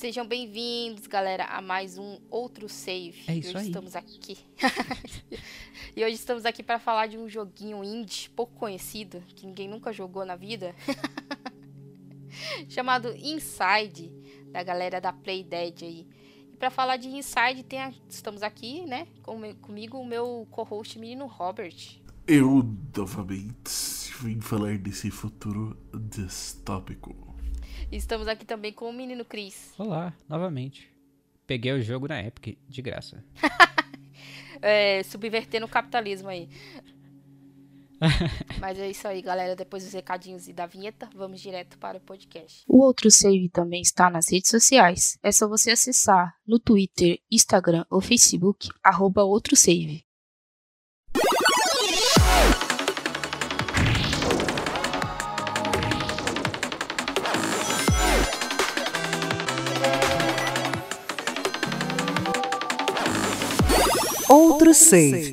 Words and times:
Sejam 0.00 0.26
bem-vindos, 0.26 1.06
galera, 1.06 1.44
a 1.44 1.60
mais 1.60 1.98
um 1.98 2.18
outro 2.30 2.70
save. 2.70 3.20
É 3.28 3.34
isso 3.36 3.48
e 3.48 3.50
hoje 3.50 3.58
aí. 3.58 3.66
estamos 3.66 3.94
aqui. 3.94 4.38
e 5.94 6.02
hoje 6.02 6.14
estamos 6.14 6.46
aqui 6.46 6.62
para 6.62 6.78
falar 6.78 7.06
de 7.06 7.18
um 7.18 7.28
joguinho 7.28 7.84
indie 7.84 8.30
pouco 8.30 8.54
conhecido, 8.54 9.22
que 9.36 9.46
ninguém 9.46 9.68
nunca 9.68 9.92
jogou 9.92 10.24
na 10.24 10.36
vida, 10.36 10.74
chamado 12.66 13.14
Inside, 13.14 14.10
da 14.50 14.62
galera 14.62 15.02
da 15.02 15.12
Play 15.12 15.44
Dead 15.44 15.82
aí. 15.82 16.08
E 16.50 16.56
para 16.56 16.70
falar 16.70 16.96
de 16.96 17.08
Inside, 17.08 17.62
tem 17.62 17.80
a- 17.82 17.92
estamos 18.08 18.42
aqui, 18.42 18.86
né, 18.86 19.06
com- 19.22 19.54
comigo 19.56 19.98
o 19.98 20.06
meu 20.06 20.48
co-host 20.50 20.98
menino 20.98 21.26
Robert. 21.26 21.76
Eu, 22.26 22.62
novamente, 22.96 23.70
vim 24.18 24.40
falar 24.40 24.78
desse 24.78 25.10
futuro 25.10 25.76
distópico. 25.92 27.29
Estamos 27.90 28.28
aqui 28.28 28.44
também 28.44 28.72
com 28.72 28.88
o 28.88 28.92
menino 28.92 29.24
Chris. 29.24 29.72
Olá, 29.78 30.12
novamente. 30.28 30.90
Peguei 31.46 31.72
o 31.72 31.82
jogo 31.82 32.06
na 32.08 32.22
Epic, 32.22 32.58
de 32.68 32.82
graça. 32.82 33.24
é, 34.62 35.02
subvertendo 35.02 35.66
o 35.66 35.68
capitalismo 35.68 36.28
aí. 36.28 36.48
Mas 38.58 38.78
é 38.78 38.90
isso 38.90 39.06
aí, 39.06 39.20
galera. 39.20 39.54
Depois 39.54 39.84
dos 39.84 39.92
recadinhos 39.92 40.48
e 40.48 40.52
da 40.52 40.66
vinheta, 40.66 41.08
vamos 41.14 41.40
direto 41.40 41.78
para 41.78 41.98
o 41.98 42.00
podcast. 42.00 42.64
O 42.66 42.78
outro 42.78 43.10
save 43.10 43.48
também 43.48 43.82
está 43.82 44.08
nas 44.08 44.30
redes 44.30 44.50
sociais. 44.50 45.18
É 45.22 45.30
só 45.30 45.48
você 45.48 45.70
acessar 45.70 46.34
no 46.46 46.58
Twitter, 46.58 47.18
Instagram 47.30 47.84
ou 47.90 48.00
Facebook, 48.00 48.68
arroba 48.82 49.22
outro 49.22 49.56
save. 49.56 50.04
Outro 64.60 64.74
save. 64.74 65.30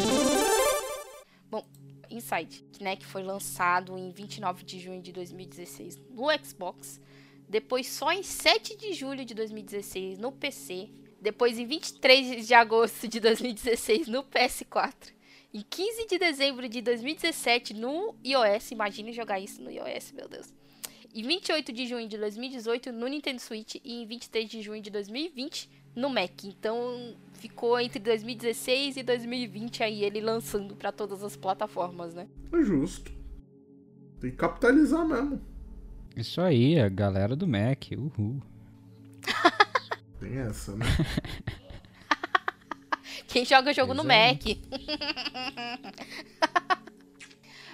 Inside, 2.10 2.64
que, 2.72 2.82
né, 2.82 2.96
que 2.96 3.06
foi 3.06 3.22
lançado 3.22 3.98
em 3.98 4.10
29 4.10 4.64
de 4.64 4.80
junho 4.80 5.02
de 5.02 5.12
2016 5.12 6.00
no 6.12 6.28
Xbox, 6.42 7.02
depois 7.50 7.88
só 7.88 8.10
em 8.14 8.24
7 8.24 8.78
de 8.78 8.94
julho 8.94 9.26
de 9.26 9.34
2016 9.34 10.18
no 10.18 10.32
PC, 10.32 10.90
depois 11.20 11.60
em 11.60 11.66
23 11.66 12.48
de 12.48 12.54
agosto 12.54 13.06
de 13.06 13.20
2016 13.20 14.08
no 14.08 14.24
PS4, 14.24 15.12
em 15.54 15.62
15 15.62 16.08
de 16.08 16.18
dezembro 16.18 16.70
de 16.70 16.82
2017 16.82 17.74
no 17.74 18.16
iOS, 18.24 18.72
imagine 18.72 19.12
jogar 19.12 19.42
isso 19.42 19.62
no 19.62 19.70
iOS, 19.70 20.14
meu 20.14 20.30
Deus. 20.30 20.54
Em 21.14 21.24
28 21.24 21.74
de 21.74 21.86
junho 21.86 22.08
de 22.08 22.18
2018 22.18 22.94
no 22.94 23.08
Nintendo 23.08 23.42
Switch 23.42 23.76
e 23.84 24.02
em 24.02 24.06
23 24.06 24.50
de 24.50 24.62
junho 24.62 24.82
de 24.82 24.90
2020 24.90 25.70
no 25.94 26.10
Mac. 26.10 26.46
Então 26.46 27.18
ficou 27.38 27.80
entre 27.80 28.00
2016 28.00 28.98
e 28.98 29.04
2020 29.04 29.84
aí 29.84 30.04
ele 30.04 30.20
lançando 30.20 30.76
pra 30.76 30.92
todas 30.92 31.24
as 31.24 31.36
plataformas, 31.36 32.14
né? 32.14 32.28
É 32.52 32.64
justo. 32.64 33.12
Tem 34.20 34.32
que 34.32 34.38
capitalizar 34.38 35.08
mesmo. 35.08 35.42
Isso 36.16 36.42
aí, 36.42 36.80
a 36.80 36.90
galera 36.90 37.36
do 37.36 37.48
Mac, 37.48 37.86
uhul. 37.96 38.42
Tem 40.20 40.38
essa, 40.40 40.76
né? 40.76 40.86
Quem 43.28 43.46
joga 43.46 43.74
jogo 43.74 43.94
no. 43.94 44.04
Mac. 44.04 44.42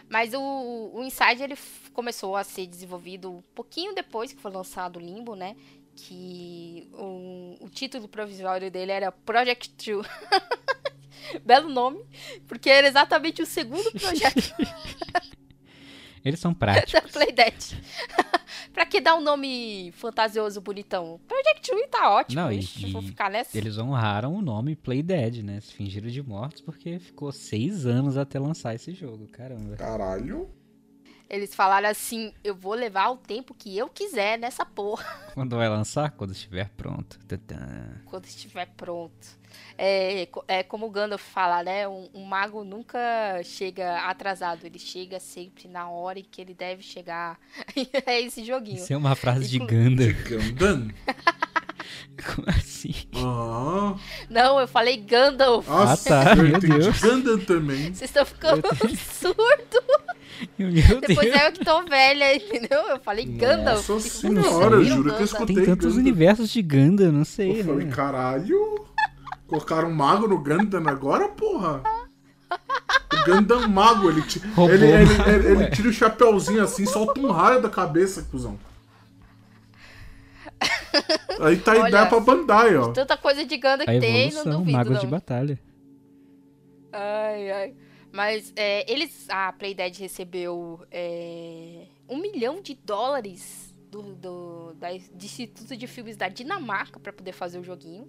Mas 0.10 0.34
o, 0.34 0.92
o 0.94 1.04
Inside 1.04 1.42
ele 1.44 1.56
começou 1.94 2.36
a 2.36 2.44
ser 2.44 2.68
desenvolvido 2.68 3.32
um 3.32 3.42
pouquinho 3.56 3.96
depois 3.96 4.34
que 4.34 4.42
foi 4.42 4.52
lançado 4.52 4.98
o 4.98 5.00
Limbo, 5.00 5.36
né? 5.36 5.56
Que 5.96 6.90
o, 6.94 7.58
o 7.62 7.70
título 7.70 8.08
provisório 8.08 8.70
dele 8.72 8.92
era 8.92 9.12
Project 9.12 9.70
True. 9.72 10.04
Belo 11.46 11.70
nome, 11.70 12.04
porque 12.48 12.70
era 12.70 12.88
exatamente 12.88 13.42
o 13.42 13.46
segundo 13.46 13.90
projeto 13.94 14.54
Eles 16.24 16.40
são 16.40 16.52
da 16.54 16.58
práticos. 16.60 17.12
Playdead. 17.12 17.82
pra 18.74 18.86
que 18.86 19.00
dar 19.02 19.16
um 19.16 19.22
nome 19.22 19.92
fantasioso, 19.94 20.60
bonitão? 20.62 21.20
Project 21.28 21.62
True 21.70 21.88
tá 21.88 22.12
ótimo, 22.12 22.42
Não, 22.42 22.52
e- 22.52 22.60
ixi, 22.60 22.92
vou 22.92 23.02
e 23.02 23.08
ficar 23.08 23.30
nessa. 23.30 23.58
Eles 23.58 23.78
honraram 23.78 24.34
o 24.36 24.42
nome 24.42 24.76
Play 24.76 25.02
Dead, 25.04 25.44
né? 25.44 25.60
Se 25.62 25.74
fingiram 25.74 26.08
de 26.10 26.22
mortos 26.24 26.62
porque 26.62 26.98
ficou 27.00 27.32
seis 27.32 27.86
anos 27.86 28.18
até 28.18 28.40
lançar 28.40 28.74
esse 28.76 28.94
jogo. 28.94 29.28
Caramba. 29.28 29.76
Caralho. 29.76 30.50
Eles 31.30 31.56
falaram 31.56 31.90
assim: 31.90 32.34
eu 32.44 32.54
vou 32.56 32.74
levar 32.74 33.10
o 33.10 33.18
tempo 33.18 33.54
que 33.54 33.78
eu 33.78 33.90
quiser 33.90 34.38
nessa 34.38 34.66
porra. 34.66 35.06
Quando 35.34 35.56
vai 35.56 35.68
lançar? 35.70 36.12
Quando 36.12 36.32
estiver 36.32 36.70
pronto. 36.78 37.20
Tadã. 37.28 37.96
quando 38.06 38.26
estiver 38.26 38.68
pronto. 38.78 39.44
É, 39.78 40.28
é 40.48 40.64
como 40.64 40.86
o 40.88 40.90
Gandalf 40.90 41.22
fala, 41.24 41.64
né? 41.64 41.88
Um, 41.88 42.10
um 42.14 42.24
mago 42.26 42.64
nunca 42.64 43.00
chega 43.44 44.00
atrasado, 44.08 44.66
ele 44.66 44.78
chega 44.80 45.20
sempre 45.20 45.68
na 45.68 45.90
hora 45.90 46.20
em 46.20 46.24
que 46.24 46.42
ele 46.42 46.54
deve 46.54 46.82
chegar. 46.84 47.40
é 48.06 48.22
esse 48.22 48.44
joguinho. 48.44 48.78
Isso 48.78 48.94
é 48.94 48.98
uma 48.98 49.16
frase 49.16 49.48
de 49.50 49.60
Gandalf. 49.60 50.24
Gandan? 50.24 50.90
Como 52.36 52.48
assim? 52.50 52.94
Ah. 53.16 53.96
Não, 54.30 54.60
eu 54.60 54.68
falei 54.68 54.98
Gandalf. 54.98 55.68
Nossa, 55.68 56.22
Ah, 56.22 56.26
tá, 56.26 56.36
eu 56.36 56.44
meu 56.44 56.60
Deus. 56.60 57.00
Gandan 57.02 57.40
também. 57.40 57.86
Vocês 57.94 58.02
estão 58.04 58.26
ficando 58.26 58.62
surdos. 58.98 60.03
Meu 60.60 61.02
Depois 61.02 61.28
Deus. 61.32 61.36
é 61.42 61.48
eu 61.48 61.52
que 61.52 61.66
tô 61.66 61.84
velha, 61.84 62.36
entendeu? 62.36 62.80
Eu 62.90 63.00
falei 63.00 63.26
Gandalf. 63.26 63.88
Nossa 63.90 64.10
senhora, 64.10 64.76
eu 64.76 64.84
juro 64.84 65.04
que 65.04 65.10
eu 65.10 65.12
Gandalf? 65.14 65.22
escutei 65.24 65.56
Tem 65.56 65.66
tantos 65.66 65.88
Gundam. 65.88 66.00
universos 66.02 66.50
de 66.50 66.62
Gundam, 66.62 67.12
não 67.12 67.26
sei, 67.26 67.62
Eu 67.62 67.66
falei, 67.66 67.86
né? 67.86 67.92
caralho. 67.96 68.86
Colocaram 69.48 69.90
um 69.90 69.94
mago 69.94 70.28
no 70.28 70.40
Gandan 70.40 70.88
agora, 70.90 71.28
porra? 71.30 71.82
O 72.52 73.26
Gandan 73.26 73.68
mago, 73.68 74.10
ele, 74.10 74.22
ti- 74.24 74.40
Roubou. 74.56 74.74
ele, 74.74 74.86
ele, 74.86 75.14
ele- 75.30 75.48
ele 75.48 75.64
Ué. 75.64 75.70
tira 75.70 75.90
o 75.90 75.94
chapéuzinho 75.94 76.64
assim, 76.64 76.86
solta 76.86 77.20
um 77.20 77.30
raio 77.32 77.62
da 77.62 77.70
cabeça, 77.70 78.24
cuzão. 78.32 78.58
Aí 81.42 81.58
tá 81.58 81.74
a 81.74 81.76
Olha, 81.80 81.88
ideia 81.90 82.06
pra 82.06 82.20
Bandai, 82.20 82.76
ó. 82.78 82.92
Tanta 82.92 83.18
coisa 83.18 83.44
de 83.46 83.58
Gandalf 83.58 83.90
A 83.90 83.94
que 83.94 84.00
tem, 84.00 84.32
não 84.32 84.44
duvido, 84.60 84.72
magos 84.78 84.94
não. 84.94 85.00
de 85.02 85.08
batalha. 85.08 85.60
Ai, 86.92 87.52
ai. 87.52 87.74
Mas 88.14 88.54
é, 88.56 88.90
eles. 88.92 89.28
A 89.30 89.52
Playdead 89.52 90.00
recebeu 90.00 90.86
é, 90.92 91.88
um 92.08 92.18
milhão 92.20 92.62
de 92.62 92.76
dólares 92.76 93.74
do, 93.90 94.02
do, 94.16 94.74
da- 94.76 94.90
do 94.92 95.26
Instituto 95.26 95.76
de 95.76 95.88
Filmes 95.88 96.16
da 96.16 96.30
Dinamarca 96.30 97.00
pra 97.00 97.12
poder 97.12 97.32
fazer 97.34 97.58
o 97.60 97.64
joguinho. 97.64 98.08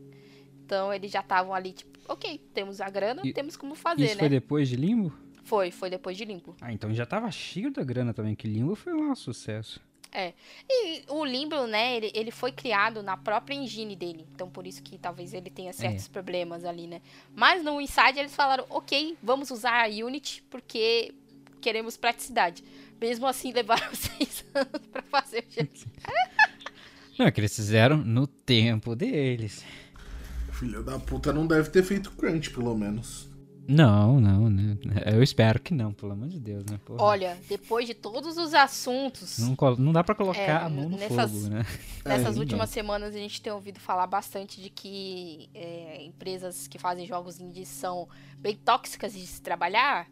Então 0.65 0.92
eles 0.92 1.10
já 1.10 1.20
estavam 1.20 1.53
ali, 1.54 1.72
tipo, 1.72 1.98
ok, 2.09 2.38
temos 2.53 2.81
a 2.81 2.88
grana, 2.91 3.22
E- 3.25 3.32
temos 3.32 3.56
como 3.56 3.75
fazer, 3.75 4.04
Isso 4.04 4.15
né? 4.15 4.20
foi 4.20 4.28
depois 4.28 4.69
de 4.69 4.76
Limbo? 4.76 5.12
Foi, 5.42 5.70
foi 5.70 5.91
depois 5.91 6.16
de 6.16 6.25
limpo. 6.25 6.56
Ah, 6.60 6.72
então 6.72 6.92
já 6.94 7.04
tava 7.04 7.31
cheio 7.31 7.71
da 7.71 7.84
grana 7.84 8.15
também, 8.15 8.34
que 8.34 8.48
Limbo 8.48 8.75
foi 8.75 8.94
um 8.94 9.15
sucesso. 9.15 9.78
E 10.70 11.02
o 11.08 11.25
Limbo, 11.25 11.66
né, 11.66 11.97
ele, 11.97 12.12
ele 12.14 12.30
foi 12.30 12.52
criado 12.52 13.02
na 13.02 13.16
própria 13.16 13.54
engine 13.54 13.97
dele. 13.97 14.25
Então 14.34 14.48
por 14.48 14.66
isso 14.66 14.82
que 14.82 14.97
talvez 14.97 15.34
ele 15.34 15.50
tenha 15.50 15.72
certos 15.72 16.06
problemas 16.06 16.64
ali, 16.64 16.86
né? 16.86 17.00
Mas 17.34 17.64
no 17.64 17.80
Inside 17.80 18.20
eles 18.20 18.34
falaram, 18.34 18.64
ok, 18.70 19.19
vamos 19.22 19.50
usar 19.50 19.84
a 19.84 19.88
Unity 19.88 20.42
porque 20.48 21.12
queremos 21.60 21.97
praticidade. 21.97 22.62
Mesmo 23.00 23.26
assim 23.26 23.50
levaram 23.53 23.88
seis 23.92 24.44
anos 24.54 24.86
pra 24.92 25.03
fazer 25.03 25.44
o 25.48 25.53
jogo. 25.53 25.70
Não, 27.19 27.26
é 27.26 27.30
que 27.30 27.41
eles 27.41 27.54
fizeram 27.54 27.97
no 27.97 28.26
tempo 28.26 28.97
deles. 28.97 29.65
Filha 30.53 30.83
da 30.83 30.98
puta 30.98 31.33
não 31.33 31.47
deve 31.47 31.71
ter 31.71 31.84
feito 31.84 32.10
crunch, 32.12 32.50
pelo 32.50 32.77
menos. 32.77 33.28
Não, 33.66 34.21
não, 34.21 34.51
né? 34.51 34.77
Eu 35.07 35.22
espero 35.22 35.59
que 35.61 35.72
não, 35.72 35.93
pelo 35.93 36.13
amor 36.13 36.28
de 36.28 36.39
Deus, 36.39 36.65
né? 36.66 36.78
Porra. 36.84 37.03
Olha, 37.03 37.39
depois 37.49 37.87
de 37.87 37.95
todos 37.95 38.37
os 38.37 38.53
assuntos, 38.53 39.39
Não, 39.39 39.57
não 39.78 39.93
dá 39.93 40.05
pra 40.05 40.15
colocar 40.15 40.39
É, 40.41 40.51
a 40.51 40.69
mão 40.69 40.89
no 40.89 40.97
nessas- 40.99 41.31
fogo, 41.33 41.49
né? 41.49 41.65
nessas 42.05 42.37
É, 42.37 42.41
últimas 42.41 42.69
semanas 42.71 43.15
a 43.15 43.19
gente 43.19 43.41
tem 43.41 43.53
ouvido 43.53 43.81
falar 43.81 44.07
bastante 44.07 44.61
de 44.61 44.69
que 44.69 45.49
é, 45.55 46.05
empresas 46.05 46.69
que 46.69 46.78
fazem 46.78 47.07
jogos 47.07 47.41
indies 47.41 47.69
são 47.69 48.07
bem 48.39 48.55
tóxicas 48.57 49.13
de 49.15 49.27
se 49.27 49.41
trabalhar. 49.41 50.07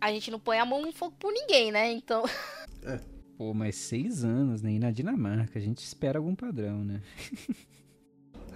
A 0.00 0.10
gente 0.10 0.30
não 0.30 0.40
põe 0.40 0.58
a 0.58 0.64
mão 0.66 0.82
no 0.82 0.92
fogo 0.92 1.14
por 1.18 1.32
ninguém, 1.32 1.70
né? 1.70 1.92
Então, 1.92 2.24
Pô, 3.38 3.52
mas 3.52 3.76
seis 3.76 4.24
anos, 4.24 4.62
né? 4.62 4.72
E 4.72 4.78
na 4.78 4.90
Dinamarca, 4.90 5.58
a 5.58 5.62
gente 5.62 5.78
espera 5.84 6.18
algum 6.18 6.34
padrão, 6.34 6.82
né? 6.82 7.02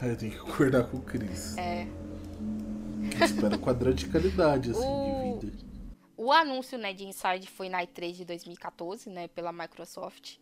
É, 0.03 0.15
tem 0.15 0.31
que 0.31 0.39
concordar 0.39 0.85
com 0.85 0.97
o 0.97 1.03
Chris. 1.03 1.59
é. 1.59 1.87
Espera 3.25 3.59
quadrante 3.59 4.05
de 4.05 4.11
qualidade, 4.11 4.71
assim, 4.71 4.81
O- 4.83 5.39
de 5.41 5.47
vida. 5.47 5.71
O 6.17 6.31
anúncio 6.33 6.77
né, 6.77 6.93
de 6.93 7.05
Inside 7.05 7.47
foi 7.47 7.69
na 7.71 7.83
E3 7.83 8.13
de 8.13 8.25
2014, 8.27 9.09
né, 9.09 9.29
pela 9.29 9.53
Microsoft. 9.53 10.37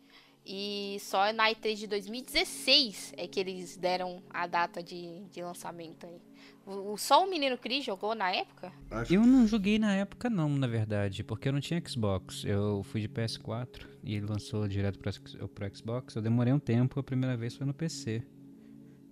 E 0.45 0.97
só 0.99 1.31
na 1.31 1.49
E3 1.51 1.75
de 1.75 1.87
2016 1.87 3.13
é 3.17 3.27
que 3.27 3.39
eles 3.39 3.77
deram 3.77 4.21
a 4.29 4.47
data 4.47 4.81
de, 4.81 5.21
de 5.31 5.41
lançamento 5.41 6.05
aí. 6.05 6.19
O, 6.65 6.93
o- 6.93 6.97
só 6.97 7.23
o 7.25 7.29
menino 7.29 7.57
Chris 7.57 7.85
jogou 7.85 8.13
na 8.15 8.31
época? 8.31 8.71
Acho 8.91 9.13
Eu 9.13 9.25
não 9.25 9.45
joguei 9.47 9.77
na 9.79 9.93
época 9.95 10.29
não, 10.29 10.49
na 10.49 10.67
verdade, 10.67 11.23
porque 11.23 11.47
eu 11.49 11.53
não 11.53 11.59
tinha 11.61 11.81
Xbox. 11.85 12.43
Eu 12.45 12.83
fui 12.83 13.01
de 13.01 13.07
PS4 13.09 13.85
e 14.03 14.15
ele 14.15 14.25
lançou 14.25 14.67
direto 14.67 14.99
pro, 14.99 15.47
pro 15.49 15.75
Xbox. 15.77 16.15
Eu 16.15 16.21
demorei 16.21 16.51
um 16.53 16.59
tempo, 16.59 16.99
a 16.99 17.03
primeira 17.03 17.35
vez 17.37 17.55
foi 17.55 17.65
no 17.65 17.73
PC. 17.73 18.23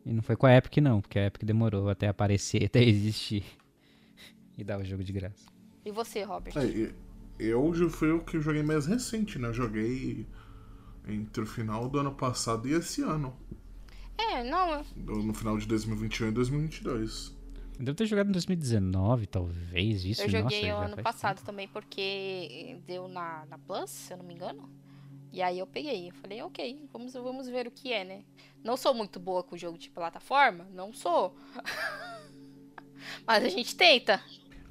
E 0.07 0.13
não 0.13 0.21
foi 0.21 0.37
com 0.37 0.45
a 0.45 0.55
Epic, 0.55 0.77
não, 0.77 1.01
porque 1.01 1.19
a 1.19 1.25
Epic 1.25 1.43
demorou 1.43 1.89
até 1.89 2.07
aparecer, 2.07 2.63
até 2.71 2.81
existir. 2.81 3.43
E 4.57 4.63
dar 4.63 4.79
o 4.79 4.85
jogo 4.85 5.03
de 5.03 5.11
graça. 5.11 5.45
E 5.83 5.91
você, 5.91 6.23
Robert? 6.23 6.53
É, 6.57 6.93
eu 7.37 7.73
já 7.75 7.89
fui 7.89 8.11
o 8.11 8.21
que 8.21 8.39
joguei 8.39 8.63
mais 8.63 8.85
recente, 8.85 9.37
né? 9.37 9.49
Eu 9.49 9.53
joguei 9.53 10.25
entre 11.05 11.43
o 11.43 11.45
final 11.45 11.89
do 11.89 11.99
ano 11.99 12.13
passado 12.13 12.69
e 12.69 12.73
esse 12.73 13.01
ano. 13.01 13.35
É, 14.17 14.43
não, 14.43 14.81
No 14.95 15.33
final 15.33 15.57
de 15.57 15.67
2021 15.67 16.29
e 16.29 16.31
2022. 16.31 17.35
Eu 17.77 17.85
Devo 17.85 17.95
ter 17.95 18.05
jogado 18.07 18.29
em 18.29 18.31
2019, 18.31 19.27
talvez, 19.27 20.03
isso. 20.03 20.23
eu 20.23 20.29
joguei 20.29 20.71
Nossa, 20.71 20.85
ano 20.85 21.03
passado 21.03 21.43
também 21.43 21.67
porque 21.67 22.79
deu 22.87 23.07
na, 23.07 23.45
na 23.45 23.57
Plus, 23.59 23.91
se 23.91 24.13
eu 24.13 24.17
não 24.17 24.25
me 24.25 24.33
engano. 24.33 24.67
E 25.31 25.41
aí 25.41 25.59
eu 25.59 25.67
peguei. 25.67 26.09
Eu 26.09 26.13
falei, 26.13 26.41
ok, 26.41 26.87
vamos, 26.91 27.13
vamos 27.13 27.47
ver 27.47 27.67
o 27.67 27.71
que 27.71 27.91
é, 27.91 28.03
né? 28.03 28.23
Não 28.63 28.77
sou 28.77 28.93
muito 28.93 29.19
boa 29.19 29.43
com 29.43 29.57
jogo 29.57 29.77
de 29.77 29.89
plataforma, 29.89 30.67
não 30.73 30.93
sou. 30.93 31.35
Mas 33.25 33.43
a 33.43 33.49
gente 33.49 33.75
tenta. 33.75 34.21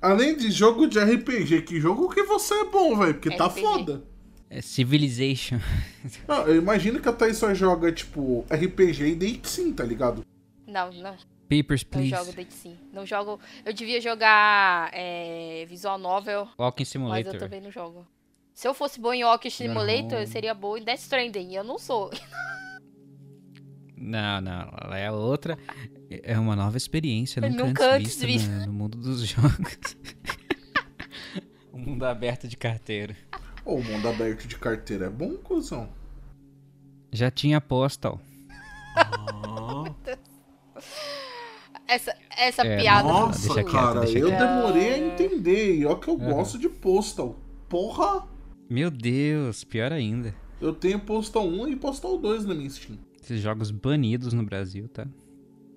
Além 0.00 0.36
de 0.36 0.50
jogo 0.50 0.86
de 0.86 0.98
RPG, 0.98 1.62
que 1.62 1.80
jogo 1.80 2.08
que 2.08 2.22
você 2.22 2.54
é 2.54 2.64
bom, 2.64 2.96
velho? 2.96 3.14
Porque 3.14 3.36
tá 3.36 3.46
RPG. 3.46 3.60
foda. 3.60 4.04
É 4.48 4.60
Civilization. 4.60 5.58
Não, 6.28 6.46
eu 6.46 6.56
imagino 6.56 7.00
que 7.00 7.08
a 7.08 7.12
Thaís 7.12 7.36
só 7.36 7.52
joga, 7.52 7.90
tipo, 7.90 8.44
RPG 8.48 9.04
e 9.04 9.14
Date 9.14 9.48
Sim, 9.48 9.72
tá 9.72 9.82
ligado? 9.82 10.24
Não, 10.66 10.92
não, 10.92 11.16
Papers, 11.48 11.84
não 11.84 11.90
Please. 11.90 12.10
jogo 12.10 12.32
Date 12.32 12.54
Sim. 12.54 12.76
Não 12.92 13.06
jogo. 13.06 13.40
Eu 13.64 13.72
devia 13.72 14.00
jogar 14.00 14.90
é, 14.92 15.64
Visual 15.68 15.98
Novel, 15.98 16.48
Walking 16.58 16.82
mas 16.82 16.88
Simulator. 16.88 17.34
eu 17.34 17.38
também 17.38 17.60
não 17.60 17.70
jogo. 17.70 18.06
Se 18.56 18.66
eu 18.66 18.72
fosse 18.72 18.98
boa 18.98 19.14
em 19.14 19.22
Walking 19.22 19.50
Simulator, 19.50 20.12
eu 20.14 20.18
Home. 20.20 20.26
seria 20.26 20.54
boa 20.54 20.78
em 20.78 20.82
Death 20.82 21.00
Stranding. 21.00 21.50
E 21.50 21.54
eu 21.56 21.62
não 21.62 21.78
sou. 21.78 22.10
Não, 23.98 24.40
não, 24.40 24.70
ela 24.82 24.96
é 24.98 25.10
outra. 25.10 25.58
É 26.22 26.38
uma 26.38 26.54
nova 26.54 26.76
experiência, 26.76 27.40
nunca, 27.42 27.64
Nunca 27.64 27.94
antes 27.96 28.12
antes 28.12 28.22
vista 28.22 28.52
na- 28.52 28.66
no 28.66 28.72
mundo 28.72 28.96
dos 28.98 29.20
jogos. 29.26 29.96
um 31.72 31.78
mundo 31.80 32.04
aberto 32.04 32.46
de 32.46 32.56
carteira. 32.56 33.16
Ô, 33.64 33.74
o 33.76 33.82
mundo 33.82 34.06
aberto 34.08 34.46
de 34.46 34.54
carteira 34.56 35.06
é 35.06 35.10
bom, 35.10 35.36
cuzão? 35.38 35.88
Já 37.10 37.30
tinha 37.32 37.60
Postal. 37.60 38.20
Essa, 41.88 42.14
essa 42.36 42.64
É, 42.66 42.76
piada. 42.80 43.08
Nossa, 43.08 43.38
deixa 43.40 43.54
quieto, 43.54 43.72
cara, 43.72 44.00
deixa 44.00 44.18
eu 44.18 44.30
demorei 44.30 44.94
a 44.94 44.98
entender. 44.98 45.76
E 45.78 45.86
ó 45.86 45.94
que 45.96 46.08
eu 46.08 46.14
Aham. 46.20 46.32
gosto 46.34 46.58
de 46.58 46.68
Postal. 46.68 47.34
Porra! 47.68 48.28
Meu 48.68 48.90
Deus, 48.90 49.64
pior 49.64 49.92
ainda. 49.92 50.34
Eu 50.60 50.72
tenho 50.72 50.98
Postal 50.98 51.46
1 51.46 51.68
e 51.68 51.76
Postal 51.76 52.18
2 52.18 52.44
na 52.46 52.54
minha 52.54 52.68
Steam. 52.70 52.98
Esses 53.22 53.40
jogos 53.40 53.70
banidos 53.70 54.32
no 54.32 54.42
Brasil, 54.42 54.88
tá? 54.88 55.06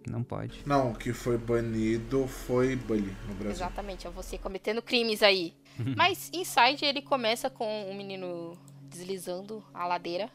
Não 0.09 0.24
pode. 0.24 0.62
Não, 0.65 0.91
o 0.91 0.95
que 0.95 1.13
foi 1.13 1.38
banido 1.38 2.27
foi 2.27 2.75
Bully 2.75 3.13
no 3.27 3.36
Brasil. 3.36 3.51
Exatamente, 3.51 4.07
é 4.07 4.09
você 4.09 4.38
cometendo 4.38 4.81
crimes 4.81 5.21
aí. 5.21 5.53
Mas 5.95 6.31
Inside 6.33 6.86
ele 6.86 7.01
começa 7.01 7.50
com 7.50 7.89
um 7.89 7.95
menino 7.95 8.57
deslizando 8.89 9.63
a 9.74 9.85
ladeira. 9.85 10.30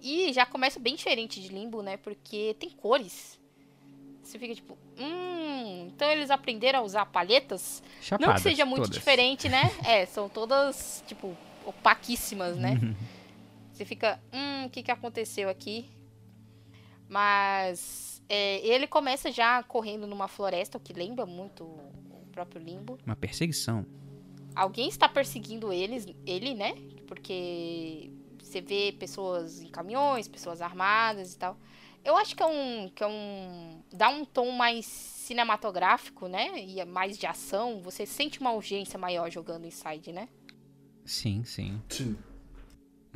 E 0.00 0.32
já 0.32 0.46
começa 0.46 0.78
bem 0.78 0.94
diferente 0.94 1.40
de 1.40 1.48
Limbo, 1.48 1.82
né? 1.82 1.96
Porque 1.96 2.54
tem 2.58 2.70
cores. 2.70 3.38
Você 4.22 4.38
fica 4.38 4.54
tipo, 4.54 4.78
hum, 4.98 5.86
então 5.88 6.08
eles 6.10 6.30
aprenderam 6.30 6.78
a 6.78 6.82
usar 6.82 7.04
palhetas? 7.06 7.82
Chapadas, 8.00 8.26
Não 8.28 8.34
que 8.36 8.40
seja 8.42 8.64
muito 8.64 8.84
todas. 8.84 8.96
diferente, 8.96 9.48
né? 9.48 9.70
É, 9.84 10.06
são 10.06 10.28
todas, 10.30 11.04
tipo, 11.06 11.36
opaquíssimas, 11.66 12.56
né? 12.56 12.78
Você 13.72 13.84
fica, 13.84 14.20
hum, 14.32 14.66
o 14.66 14.70
que, 14.70 14.82
que 14.82 14.90
aconteceu 14.90 15.48
aqui? 15.48 15.90
Mas 17.08 18.22
é, 18.28 18.64
ele 18.66 18.86
começa 18.86 19.30
já 19.30 19.62
correndo 19.62 20.06
numa 20.06 20.28
floresta, 20.28 20.78
o 20.78 20.80
que 20.80 20.92
lembra 20.92 21.26
muito 21.26 21.64
o 21.64 22.26
próprio 22.32 22.62
Limbo. 22.62 22.98
Uma 23.04 23.16
perseguição. 23.16 23.84
Alguém 24.54 24.88
está 24.88 25.08
perseguindo 25.08 25.72
eles, 25.72 26.06
ele, 26.24 26.54
né? 26.54 26.74
Porque 27.06 28.12
você 28.40 28.60
vê 28.60 28.94
pessoas 28.98 29.60
em 29.60 29.68
caminhões, 29.68 30.28
pessoas 30.28 30.62
armadas 30.62 31.34
e 31.34 31.38
tal. 31.38 31.58
Eu 32.04 32.16
acho 32.16 32.36
que 32.36 32.42
é 32.42 32.46
um. 32.46 32.88
Que 32.88 33.02
é 33.02 33.06
um 33.06 33.82
dá 33.92 34.08
um 34.10 34.24
tom 34.24 34.50
mais 34.52 34.86
cinematográfico, 34.86 36.28
né? 36.28 36.60
E 36.60 36.78
é 36.78 36.84
mais 36.84 37.18
de 37.18 37.26
ação. 37.26 37.80
Você 37.80 38.06
sente 38.06 38.40
uma 38.40 38.52
urgência 38.52 38.98
maior 38.98 39.30
jogando 39.30 39.66
Inside, 39.66 40.12
né? 40.12 40.28
Sim, 41.04 41.44
sim. 41.44 41.80
Sim. 41.88 42.16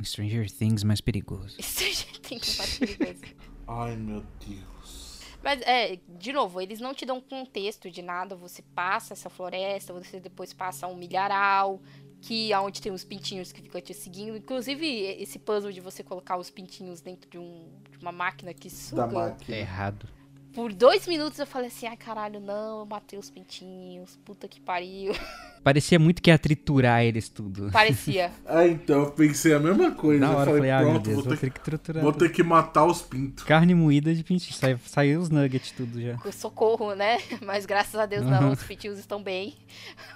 Stranger 0.03 0.49
Things 0.49 0.83
mais 0.83 1.01
perigoso. 1.01 1.55
Isso 1.59 1.83
já 1.91 2.19
tem 2.21 2.39
mais 2.57 2.77
perigoso. 2.77 3.21
Ai, 3.67 3.95
meu 3.95 4.23
Deus. 4.45 5.19
Mas, 5.43 5.61
é, 5.61 5.97
de 6.17 6.33
novo, 6.33 6.59
eles 6.59 6.79
não 6.79 6.93
te 6.93 7.05
dão 7.05 7.21
contexto 7.21 7.89
de 7.89 8.01
nada. 8.01 8.35
Você 8.35 8.61
passa 8.61 9.13
essa 9.13 9.29
floresta, 9.29 9.93
você 9.93 10.19
depois 10.19 10.51
passa 10.53 10.85
um 10.87 10.95
milharal, 10.95 11.81
que 12.21 12.51
é 12.51 12.59
onde 12.59 12.81
tem 12.81 12.91
os 12.91 13.03
pintinhos 13.03 13.51
que 13.51 13.61
ficam 13.61 13.79
te 13.81 13.93
seguindo. 13.93 14.35
Inclusive, 14.37 14.85
esse 14.85 15.39
puzzle 15.39 15.71
de 15.71 15.79
você 15.81 16.03
colocar 16.03 16.37
os 16.37 16.49
pintinhos 16.49 16.99
dentro 17.01 17.29
de, 17.29 17.37
um, 17.37 17.69
de 17.89 17.97
uma 17.99 18.11
máquina 18.11 18.53
que 18.53 18.67
Da 18.69 18.75
suga. 18.75 19.07
máquina. 19.07 19.55
É 19.57 19.59
errado. 19.61 20.07
Por 20.53 20.73
dois 20.73 21.05
minutos 21.07 21.37
eu 21.39 21.45
falei 21.45 21.67
assim, 21.67 21.85
ai 21.87 21.95
caralho, 21.95 22.39
não, 22.39 22.79
eu 22.79 22.85
matei 22.85 23.17
os 23.19 23.29
pintinhos, 23.29 24.17
puta 24.25 24.47
que 24.47 24.59
pariu. 24.59 25.13
Parecia 25.63 25.99
muito 25.99 26.21
que 26.21 26.29
ia 26.29 26.37
triturar 26.39 27.03
eles 27.03 27.27
tudo. 27.29 27.69
Parecia. 27.71 28.31
Ah, 28.45 28.65
então, 28.67 29.01
eu 29.03 29.11
pensei 29.11 29.53
a 29.53 29.59
mesma 29.59 29.91
coisa. 29.91 30.19
Na 30.21 30.31
hora 30.31 30.51
eu 30.51 30.55
falei, 30.57 30.57
falei, 30.57 30.71
ah, 30.71 30.79
pronto, 30.81 31.03
Deus, 31.03 31.15
vou, 31.15 31.23
vou 31.25 31.37
ter, 31.37 31.49
que 31.51 31.59
triturar. 31.59 32.03
vou 32.03 32.11
tudo. 32.13 32.27
ter 32.27 32.31
que 32.33 32.43
matar 32.43 32.85
os 32.85 33.01
pintos. 33.01 33.43
Carne 33.43 33.75
moída 33.75 34.13
de 34.13 34.23
pintinho. 34.23 34.55
Sai- 34.55 34.79
Saiu 34.85 35.19
os 35.19 35.29
nuggets 35.29 35.71
tudo 35.71 36.01
já. 36.01 36.17
Socorro, 36.31 36.93
né? 36.95 37.17
Mas 37.45 37.65
graças 37.65 37.95
a 37.95 38.05
Deus 38.05 38.23
Uhum. 38.23 38.29
não, 38.31 38.51
os 38.51 38.63
pintinhos 38.63 38.97
estão 38.99 39.21
bem. 39.21 39.55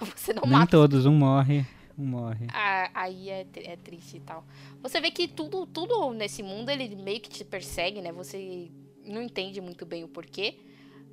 Você 0.16 0.32
não 0.32 0.42
Nem 0.42 0.52
mata 0.52 0.70
todos, 0.70 1.04
um 1.06 1.14
morre, 1.14 1.64
um 1.98 2.04
morre. 2.06 2.46
Ah, 2.50 2.90
aí 2.94 3.28
é, 3.28 3.46
é 3.56 3.76
triste 3.76 4.16
e 4.16 4.20
tal. 4.20 4.44
Você 4.82 5.00
vê 5.00 5.10
que 5.10 5.28
tudo, 5.28 5.66
tudo 5.66 6.12
nesse 6.12 6.42
mundo 6.42 6.70
ele 6.70 6.94
meio 6.96 7.20
que 7.20 7.28
te 7.28 7.44
persegue, 7.44 8.00
né? 8.00 8.12
Você 8.12 8.70
não 9.06 9.22
entende 9.22 9.60
muito 9.60 9.84
bem 9.86 10.02
o 10.04 10.08
porquê. 10.08 10.56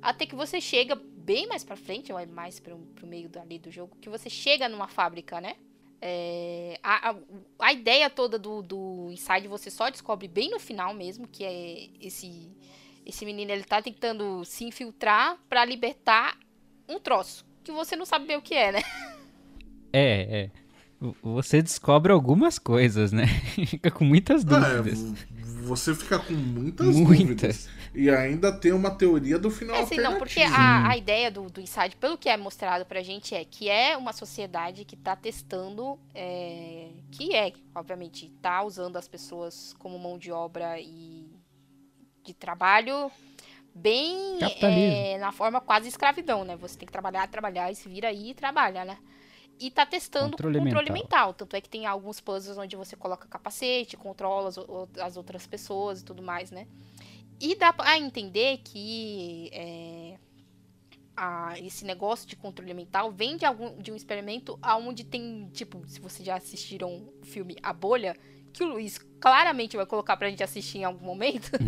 Até 0.02 0.26
que 0.26 0.34
você 0.34 0.60
chega 0.60 0.94
bem 0.96 1.46
mais 1.46 1.62
pra 1.64 1.76
frente, 1.76 2.12
ou 2.12 2.18
é 2.18 2.26
mais 2.26 2.58
pro, 2.58 2.76
pro 2.94 3.06
meio 3.06 3.28
dali 3.28 3.58
do 3.58 3.70
jogo, 3.70 3.96
que 4.00 4.08
você 4.10 4.28
chega 4.28 4.68
numa 4.68 4.88
fábrica, 4.88 5.40
né? 5.40 5.54
É, 6.00 6.80
a, 6.82 7.10
a, 7.10 7.16
a 7.60 7.72
ideia 7.72 8.10
toda 8.10 8.36
do, 8.36 8.60
do 8.60 9.08
Inside 9.12 9.46
você 9.46 9.70
só 9.70 9.88
descobre 9.88 10.26
bem 10.26 10.50
no 10.50 10.58
final 10.58 10.92
mesmo, 10.92 11.28
que 11.28 11.44
é 11.44 11.88
esse, 12.00 12.50
esse 13.06 13.24
menino 13.24 13.52
ele 13.52 13.62
tá 13.62 13.80
tentando 13.80 14.44
se 14.44 14.64
infiltrar 14.64 15.38
pra 15.48 15.64
libertar 15.64 16.36
um 16.88 16.98
troço. 16.98 17.46
Que 17.62 17.70
você 17.70 17.94
não 17.94 18.04
sabe 18.04 18.26
bem 18.26 18.36
o 18.36 18.42
que 18.42 18.54
é, 18.54 18.72
né? 18.72 18.82
É, 19.92 20.44
é. 20.44 20.50
Você 21.22 21.60
descobre 21.60 22.12
algumas 22.12 22.58
coisas, 22.58 23.12
né? 23.12 23.26
Fica 23.66 23.90
com 23.90 24.04
muitas 24.04 24.42
É, 24.42 24.46
dúvidas. 24.46 25.02
v- 25.02 25.26
você 25.62 25.94
fica 25.94 26.18
com 26.18 26.32
muitas, 26.34 26.86
Muitas. 26.86 27.18
dúvidas. 27.18 27.68
E 27.94 28.10
ainda 28.10 28.52
tem 28.52 28.72
uma 28.72 28.90
teoria 28.90 29.38
do 29.38 29.50
final 29.50 29.76
É 29.76 29.80
assim, 29.80 30.00
não, 30.00 30.16
porque 30.16 30.40
a, 30.40 30.88
a 30.88 30.96
ideia 30.96 31.30
do, 31.30 31.48
do 31.50 31.60
Inside, 31.60 31.96
pelo 31.96 32.16
que 32.16 32.28
é 32.28 32.36
mostrado 32.36 32.86
pra 32.86 33.02
gente, 33.02 33.34
é 33.34 33.44
que 33.44 33.68
é 33.68 33.96
uma 33.96 34.12
sociedade 34.12 34.84
que 34.84 34.96
tá 34.96 35.14
testando, 35.14 35.98
é, 36.14 36.88
que 37.10 37.34
é, 37.34 37.52
obviamente, 37.74 38.30
tá 38.40 38.62
usando 38.62 38.96
as 38.96 39.06
pessoas 39.06 39.74
como 39.78 39.98
mão 39.98 40.18
de 40.18 40.32
obra 40.32 40.80
e 40.80 41.30
de 42.24 42.32
trabalho 42.32 43.10
bem 43.74 44.38
é, 44.60 45.18
na 45.18 45.32
forma 45.32 45.60
quase 45.60 45.88
escravidão, 45.88 46.44
né? 46.44 46.56
Você 46.56 46.78
tem 46.78 46.86
que 46.86 46.92
trabalhar, 46.92 47.26
trabalhar 47.28 47.70
e 47.70 47.74
se 47.74 47.88
vira 47.88 48.08
aí 48.08 48.30
e 48.30 48.34
trabalha, 48.34 48.84
né? 48.84 48.98
E 49.64 49.70
tá 49.70 49.86
testando 49.86 50.32
Controle 50.32 50.58
controle, 50.58 50.90
mental. 50.90 51.26
mental. 51.28 51.34
Tanto 51.34 51.54
é 51.56 51.60
que 51.60 51.68
tem 51.68 51.86
alguns 51.86 52.20
puzzles 52.20 52.58
onde 52.58 52.74
você 52.74 52.96
coloca 52.96 53.28
capacete, 53.28 53.96
controla 53.96 54.48
as, 54.48 54.56
as 55.00 55.16
outras 55.16 55.46
pessoas 55.46 56.00
e 56.00 56.04
tudo 56.04 56.22
mais, 56.22 56.50
né? 56.50 56.66
E 57.40 57.54
dá 57.54 57.74
a 57.78 57.98
entender 57.98 58.58
que 58.64 59.50
é, 59.52 60.18
a- 61.16 61.58
esse 61.60 61.84
negócio 61.84 62.26
de 62.28 62.34
controle 62.36 62.72
mental 62.74 63.10
vem 63.12 63.36
de, 63.36 63.44
algum, 63.44 63.76
de 63.78 63.92
um 63.92 63.96
experimento 63.96 64.58
onde 64.80 65.04
tem, 65.04 65.48
tipo, 65.52 65.82
se 65.86 66.00
vocês 66.00 66.24
já 66.26 66.36
assistiram 66.36 66.90
o 67.20 67.24
filme 67.24 67.56
A 67.62 67.72
Bolha, 67.72 68.16
que 68.52 68.62
o 68.64 68.66
Luiz 68.68 68.98
claramente 69.20 69.76
vai 69.76 69.86
colocar 69.86 70.16
pra 70.16 70.28
gente 70.28 70.42
assistir 70.42 70.78
em 70.78 70.84
algum 70.84 71.04
momento. 71.06 71.50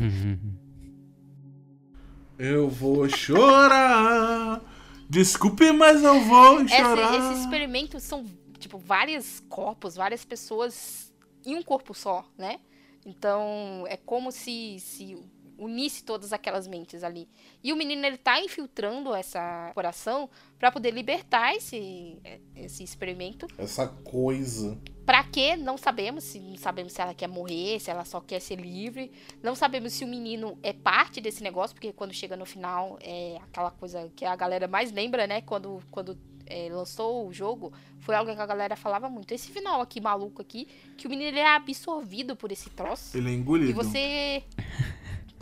Eu 2.39 2.69
vou 2.69 3.09
chorar. 3.09 4.61
Desculpe, 5.09 5.71
mas 5.73 6.03
eu 6.03 6.21
vou 6.23 6.63
Esse, 6.63 6.77
chorar. 6.77 7.33
esse 7.33 7.41
experimento 7.43 8.01
são, 8.01 8.25
tipo, 8.59 8.79
vários 8.79 9.41
corpos, 9.49 9.95
várias 9.97 10.25
pessoas 10.25 11.13
em 11.45 11.55
um 11.57 11.63
corpo 11.63 11.95
só, 11.95 12.25
né? 12.39 12.59
Então, 13.05 13.85
é 13.87 13.97
como 13.97 14.33
se, 14.33 14.79
se 14.81 15.17
unisse 15.59 16.03
todas 16.05 16.33
aquelas 16.33 16.67
mentes 16.67 17.03
ali. 17.03 17.29
E 17.63 17.73
o 17.73 17.77
menino 17.77 18.05
ele 18.05 18.17
tá 18.17 18.41
infiltrando 18.41 19.15
essa 19.15 19.67
corporação 19.67 20.29
para 20.59 20.71
poder 20.71 20.91
libertar 20.91 21.55
esse, 21.55 22.19
esse 22.57 22.83
experimento. 22.83 23.47
Essa 23.59 23.87
coisa. 23.87 24.79
Pra 25.05 25.23
quê? 25.25 25.57
Não 25.57 25.77
sabemos. 25.77 26.25
Se, 26.25 26.39
não 26.39 26.57
sabemos 26.57 26.93
se 26.93 27.01
ela 27.01 27.15
quer 27.15 27.29
morrer, 27.29 27.79
se 27.81 27.91
ela 27.91 28.05
só 28.05 28.21
quer 28.21 28.41
ser 28.41 28.57
livre. 28.57 29.13
Não 29.43 29.55
sabemos 29.55 29.93
se 29.93 30.05
o 30.05 30.09
menino 30.09 30.59
é 30.63 30.73
parte 30.73 31.21
desse 31.21 31.43
negócio, 31.43 31.75
porque 31.75 31.93
quando 31.93 32.13
chega 32.13 32.37
no 32.37 32.47
final 32.47 32.99
é 33.01 33.39
aquela 33.43 33.71
coisa 33.71 34.11
que 34.17 34.25
a 34.25 34.35
galera 34.35 34.67
mais 34.67 34.91
lembra, 34.93 35.27
né? 35.27 35.41
Quando, 35.43 35.83
quando 35.91 36.19
é, 36.47 36.69
lançou 36.71 37.27
o 37.27 37.33
jogo, 37.33 37.73
foi 38.01 38.15
algo 38.15 38.35
que 38.35 38.41
a 38.41 38.47
galera 38.47 38.77
falava 38.77 39.09
muito. 39.09 39.33
Esse 39.33 39.51
final 39.51 39.81
aqui, 39.81 40.01
maluco 40.01 40.41
aqui, 40.41 40.67
que 40.97 41.07
o 41.07 41.11
menino 41.11 41.29
ele 41.29 41.41
é 41.41 41.55
absorvido 41.55 42.37
por 42.37 42.53
esse 42.53 42.71
troço. 42.71 43.17
Ele 43.17 43.31
é 43.31 43.35
engolido. 43.35 43.71
E 43.71 43.73
você 43.73 44.43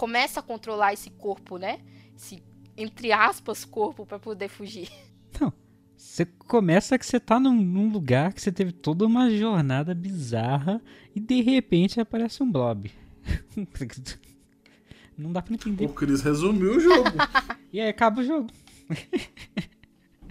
começa 0.02 0.40
a 0.40 0.42
controlar 0.42 0.92
esse 0.92 1.10
corpo, 1.10 1.58
né? 1.58 1.78
Esse, 2.16 2.42
entre 2.76 3.12
aspas, 3.12 3.64
corpo 3.64 4.04
para 4.04 4.18
poder 4.18 4.48
fugir. 4.48 4.90
Não. 5.40 5.52
Você 5.96 6.26
começa 6.26 6.98
que 6.98 7.06
você 7.06 7.20
tá 7.20 7.38
num, 7.38 7.54
num, 7.54 7.88
lugar 7.88 8.32
que 8.32 8.42
você 8.42 8.50
teve 8.50 8.72
toda 8.72 9.06
uma 9.06 9.30
jornada 9.30 9.94
bizarra 9.94 10.82
e 11.14 11.20
de 11.20 11.40
repente 11.40 12.00
aparece 12.00 12.42
um 12.42 12.50
blob. 12.50 12.90
Não 15.16 15.32
dá 15.32 15.40
pra 15.40 15.54
entender. 15.54 15.84
O 15.84 15.90
Chris 15.90 16.20
resumiu 16.20 16.78
o 16.78 16.80
jogo. 16.80 17.12
e 17.72 17.80
aí 17.80 17.88
acaba 17.88 18.22
o 18.22 18.24
jogo. 18.24 18.50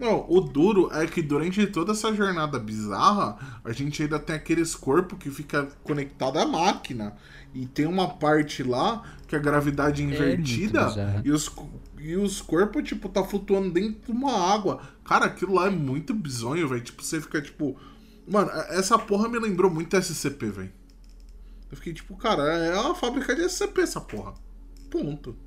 Não, 0.01 0.25
o 0.27 0.41
duro 0.41 0.89
é 0.91 1.05
que 1.05 1.22
durante 1.22 1.67
toda 1.67 1.91
essa 1.91 2.12
jornada 2.12 2.58
bizarra, 2.58 3.38
a 3.63 3.72
gente 3.72 4.01
ainda 4.01 4.17
tem 4.17 4.36
aqueles 4.36 4.74
corpos 4.74 5.20
que 5.20 5.29
fica 5.29 5.67
conectado 5.84 6.39
à 6.39 6.46
máquina. 6.46 7.15
E 7.53 7.67
tem 7.67 7.86
uma 7.86 8.08
parte 8.15 8.63
lá 8.63 9.03
que 9.27 9.36
a 9.36 9.39
gravidade 9.39 10.01
é 10.01 10.05
invertida 10.05 10.91
é 10.98 11.22
e, 11.24 11.29
os, 11.29 11.51
e 12.00 12.15
os 12.15 12.41
corpos, 12.41 12.81
tipo, 12.81 13.10
tá 13.10 13.24
flutuando 13.24 13.70
dentro 13.70 14.12
de 14.12 14.12
uma 14.12 14.51
água. 14.51 14.81
Cara, 15.05 15.25
aquilo 15.25 15.53
lá 15.53 15.67
é 15.67 15.70
muito 15.70 16.15
bizonho, 16.15 16.67
velho. 16.67 16.81
Tipo, 16.81 17.03
você 17.03 17.22
fica, 17.22 17.39
tipo. 17.39 17.77
Mano, 18.27 18.50
essa 18.70 18.98
porra 18.98 19.29
me 19.29 19.38
lembrou 19.38 19.70
muito 19.70 19.96
SCP, 19.96 20.50
velho. 20.50 20.74
Eu 21.70 21.77
fiquei, 21.77 21.93
tipo, 21.93 22.17
cara, 22.17 22.41
é 22.41 22.79
uma 22.79 22.96
fábrica 22.96 23.36
de 23.36 23.48
SCP 23.48 23.81
essa 23.81 24.01
porra. 24.01 24.34
Ponto. 24.89 25.38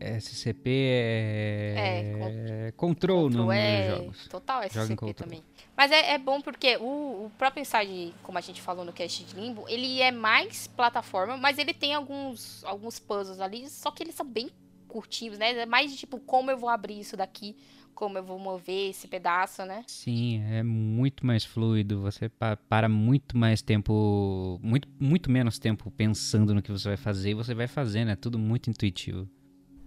SCP 0.00 0.70
é. 0.70 2.66
É. 2.68 2.72
Control, 2.76 3.30
no 3.30 3.52
é... 3.52 3.90
jogos. 3.90 4.28
Total 4.28 4.62
SCP 4.62 5.14
também. 5.14 5.42
Mas 5.76 5.92
é, 5.92 6.12
é 6.12 6.18
bom 6.18 6.40
porque 6.40 6.76
o, 6.76 7.26
o, 7.26 7.32
próprio 7.38 7.62
Inside, 7.62 8.14
como 8.22 8.38
a 8.38 8.40
gente 8.40 8.60
falou 8.60 8.84
no 8.84 8.92
cast 8.92 9.24
de 9.24 9.34
Limbo, 9.34 9.64
ele 9.68 10.00
é 10.00 10.10
mais 10.10 10.66
plataforma, 10.66 11.36
mas 11.36 11.58
ele 11.58 11.72
tem 11.72 11.94
alguns, 11.94 12.64
alguns 12.64 12.98
puzzles 12.98 13.40
ali, 13.40 13.68
só 13.68 13.90
que 13.90 14.02
eles 14.02 14.14
são 14.14 14.26
bem 14.26 14.50
curtinhos, 14.88 15.38
né? 15.38 15.52
É 15.52 15.66
mais 15.66 15.90
de 15.90 15.96
tipo, 15.96 16.18
como 16.18 16.50
eu 16.50 16.58
vou 16.58 16.68
abrir 16.68 16.98
isso 16.98 17.16
daqui, 17.16 17.54
como 17.94 18.16
eu 18.16 18.22
vou 18.22 18.38
mover 18.38 18.90
esse 18.90 19.08
pedaço, 19.08 19.64
né? 19.64 19.84
Sim, 19.86 20.42
é 20.50 20.62
muito 20.62 21.26
mais 21.26 21.44
fluido. 21.44 22.00
Você 22.02 22.28
para 22.28 22.88
muito 22.88 23.36
mais 23.36 23.60
tempo, 23.60 24.58
muito, 24.62 24.88
muito 25.00 25.30
menos 25.30 25.58
tempo 25.58 25.90
pensando 25.90 26.54
no 26.54 26.62
que 26.62 26.70
você 26.70 26.88
vai 26.88 26.96
fazer 26.96 27.30
e 27.30 27.34
você 27.34 27.54
vai 27.54 27.66
fazendo. 27.66 28.12
É 28.12 28.16
tudo 28.16 28.38
muito 28.38 28.70
intuitivo. 28.70 29.28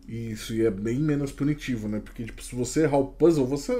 Isso, 0.07 0.53
e 0.53 0.65
é 0.65 0.71
bem 0.71 0.99
menos 0.99 1.31
punitivo, 1.31 1.87
né? 1.87 2.01
Porque, 2.03 2.23
tipo, 2.23 2.41
se 2.43 2.55
você 2.55 2.83
errar 2.83 2.97
o 2.97 3.07
puzzle, 3.07 3.45
você. 3.45 3.73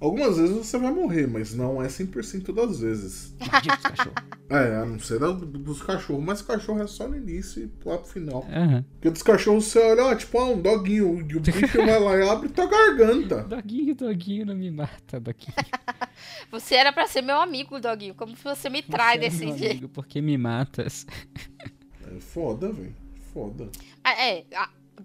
Algumas 0.00 0.36
vezes 0.36 0.56
você 0.56 0.76
vai 0.78 0.90
morrer, 0.90 1.28
mas 1.28 1.54
não 1.54 1.80
é 1.80 1.86
100% 1.86 2.52
das 2.52 2.80
vezes. 2.80 3.36
é, 4.50 4.74
a 4.74 4.84
não 4.84 4.98
ser 4.98 5.20
da, 5.20 5.28
dos 5.30 5.80
cachorros. 5.80 6.24
Mas 6.24 6.42
cachorro 6.42 6.82
é 6.82 6.88
só 6.88 7.06
no 7.06 7.16
início 7.16 7.62
e 7.62 7.88
lá 7.88 7.96
pro 7.98 8.08
final. 8.08 8.44
Uhum. 8.48 8.82
Porque 8.94 9.10
dos 9.10 9.22
cachorros 9.22 9.66
você 9.66 9.78
olha, 9.78 10.16
tipo, 10.16 10.36
ah, 10.40 10.46
um 10.46 10.60
doguinho. 10.60 11.24
E 11.30 11.36
o 11.36 11.38
bicho 11.40 11.78
vai 11.78 12.00
lá 12.00 12.16
e 12.16 12.28
abre 12.28 12.48
tua 12.48 12.66
garganta. 12.66 13.44
Doguinho, 13.44 13.94
doguinho, 13.94 14.46
não 14.46 14.56
me 14.56 14.72
mata, 14.72 15.20
doguinho. 15.20 15.54
você 16.50 16.74
era 16.74 16.92
pra 16.92 17.06
ser 17.06 17.22
meu 17.22 17.40
amigo, 17.40 17.78
doguinho. 17.78 18.16
Como 18.16 18.34
você 18.34 18.68
me 18.68 18.82
trai 18.82 19.14
você 19.14 19.20
desse 19.20 19.44
é 19.44 19.56
jeito? 19.56 19.70
Amigo 19.70 19.88
porque 19.90 20.20
me 20.20 20.36
matas. 20.36 21.06
É 22.10 22.18
foda, 22.18 22.72
velho. 22.72 22.96
Foda. 23.32 23.70
Ah, 24.02 24.20
é, 24.20 24.44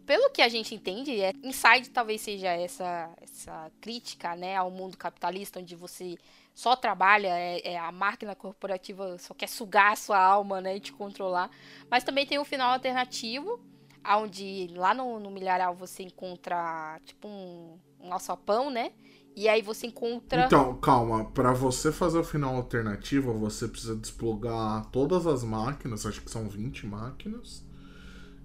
pelo 0.05 0.29
que 0.29 0.41
a 0.41 0.49
gente 0.49 0.75
entende, 0.75 1.19
é, 1.21 1.33
Inside 1.43 1.89
talvez 1.89 2.21
seja 2.21 2.49
essa, 2.49 3.09
essa 3.21 3.71
crítica 3.79 4.35
né, 4.35 4.55
ao 4.55 4.69
mundo 4.69 4.97
capitalista, 4.97 5.59
onde 5.59 5.75
você 5.75 6.17
só 6.53 6.75
trabalha, 6.75 7.27
é, 7.27 7.73
é, 7.73 7.77
a 7.77 7.91
máquina 7.91 8.35
corporativa 8.35 9.17
só 9.19 9.33
quer 9.33 9.47
sugar 9.47 9.93
a 9.93 9.95
sua 9.95 10.19
alma 10.19 10.59
né, 10.59 10.77
e 10.77 10.79
te 10.79 10.91
controlar. 10.91 11.49
Mas 11.89 12.03
também 12.03 12.25
tem 12.25 12.39
um 12.39 12.45
final 12.45 12.73
alternativo, 12.73 13.59
onde 14.05 14.67
lá 14.73 14.93
no, 14.93 15.19
no 15.19 15.29
milharal 15.29 15.75
você 15.75 16.03
encontra 16.03 16.99
tipo 17.05 17.27
um, 17.27 17.77
um 17.99 18.13
alçapão, 18.13 18.69
né? 18.69 18.91
E 19.35 19.47
aí 19.47 19.61
você 19.61 19.85
encontra. 19.85 20.45
Então, 20.47 20.75
calma, 20.79 21.25
para 21.25 21.53
você 21.53 21.91
fazer 21.91 22.17
o 22.17 22.23
final 22.23 22.55
alternativo, 22.55 23.33
você 23.33 23.67
precisa 23.67 23.95
desplugar 23.95 24.89
todas 24.89 25.27
as 25.27 25.43
máquinas, 25.43 26.07
acho 26.07 26.21
que 26.21 26.31
são 26.31 26.49
20 26.49 26.87
máquinas. 26.87 27.66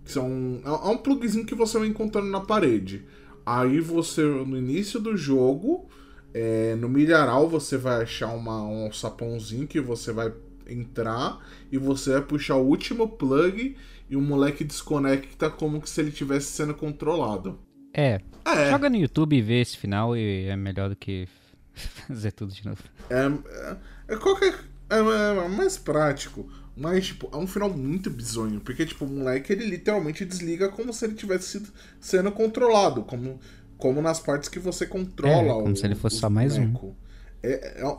Que 0.04 0.12
são, 0.12 0.60
é, 0.64 0.68
é 0.68 0.90
um 0.90 0.98
plugzinho 0.98 1.46
que 1.46 1.54
você 1.54 1.78
vai 1.78 1.88
encontrando 1.88 2.28
na 2.28 2.40
parede. 2.40 3.04
Aí 3.44 3.80
você, 3.80 4.22
no 4.22 4.56
início 4.56 5.00
do 5.00 5.16
jogo, 5.16 5.88
é, 6.32 6.74
no 6.76 6.88
milharal, 6.88 7.48
você 7.48 7.76
vai 7.76 8.02
achar 8.02 8.28
uma, 8.28 8.62
um 8.62 8.92
sapãozinho 8.92 9.66
que 9.66 9.80
você 9.80 10.12
vai 10.12 10.32
entrar 10.66 11.38
e 11.70 11.76
você 11.76 12.12
vai 12.12 12.22
puxar 12.22 12.56
o 12.56 12.66
último 12.66 13.08
plug 13.08 13.76
e 14.08 14.16
o 14.16 14.20
moleque 14.20 14.64
desconecta 14.64 15.50
como 15.50 15.84
se 15.86 16.00
ele 16.00 16.10
estivesse 16.10 16.46
sendo 16.52 16.74
controlado. 16.74 17.58
É. 17.92 18.20
é. 18.44 18.70
Joga 18.70 18.88
no 18.88 18.96
YouTube 18.96 19.36
e 19.36 19.42
vê 19.42 19.60
esse 19.60 19.76
final 19.76 20.16
e 20.16 20.46
é 20.46 20.56
melhor 20.56 20.88
do 20.88 20.96
que 20.96 21.28
fazer 22.06 22.32
tudo 22.32 22.52
de 22.52 22.64
novo. 22.64 22.82
É, 23.10 23.26
é, 23.26 23.76
é 24.14 24.16
qualquer. 24.16 24.54
É, 24.88 24.98
é 24.98 25.48
mais 25.48 25.76
prático. 25.76 26.48
Mas, 26.76 27.08
tipo, 27.08 27.28
é 27.32 27.36
um 27.36 27.46
final 27.46 27.70
muito 27.70 28.10
bizonho. 28.10 28.60
Porque, 28.60 28.86
tipo, 28.86 29.04
o 29.04 29.08
moleque, 29.08 29.52
ele 29.52 29.66
literalmente 29.66 30.24
desliga 30.24 30.68
como 30.70 30.92
se 30.92 31.04
ele 31.04 31.14
tivesse 31.14 31.48
sido, 31.48 31.68
sendo 32.00 32.32
controlado. 32.32 33.02
Como, 33.02 33.38
como 33.76 34.00
nas 34.00 34.20
partes 34.20 34.48
que 34.48 34.58
você 34.58 34.86
controla. 34.86 35.52
É, 35.52 35.62
como 35.62 35.72
o, 35.72 35.76
se 35.76 35.84
ele 35.84 35.94
fosse 35.94 36.16
só 36.16 36.30
mais 36.30 36.56
um. 36.56 36.94
É, 37.42 37.82
é, 37.82 37.96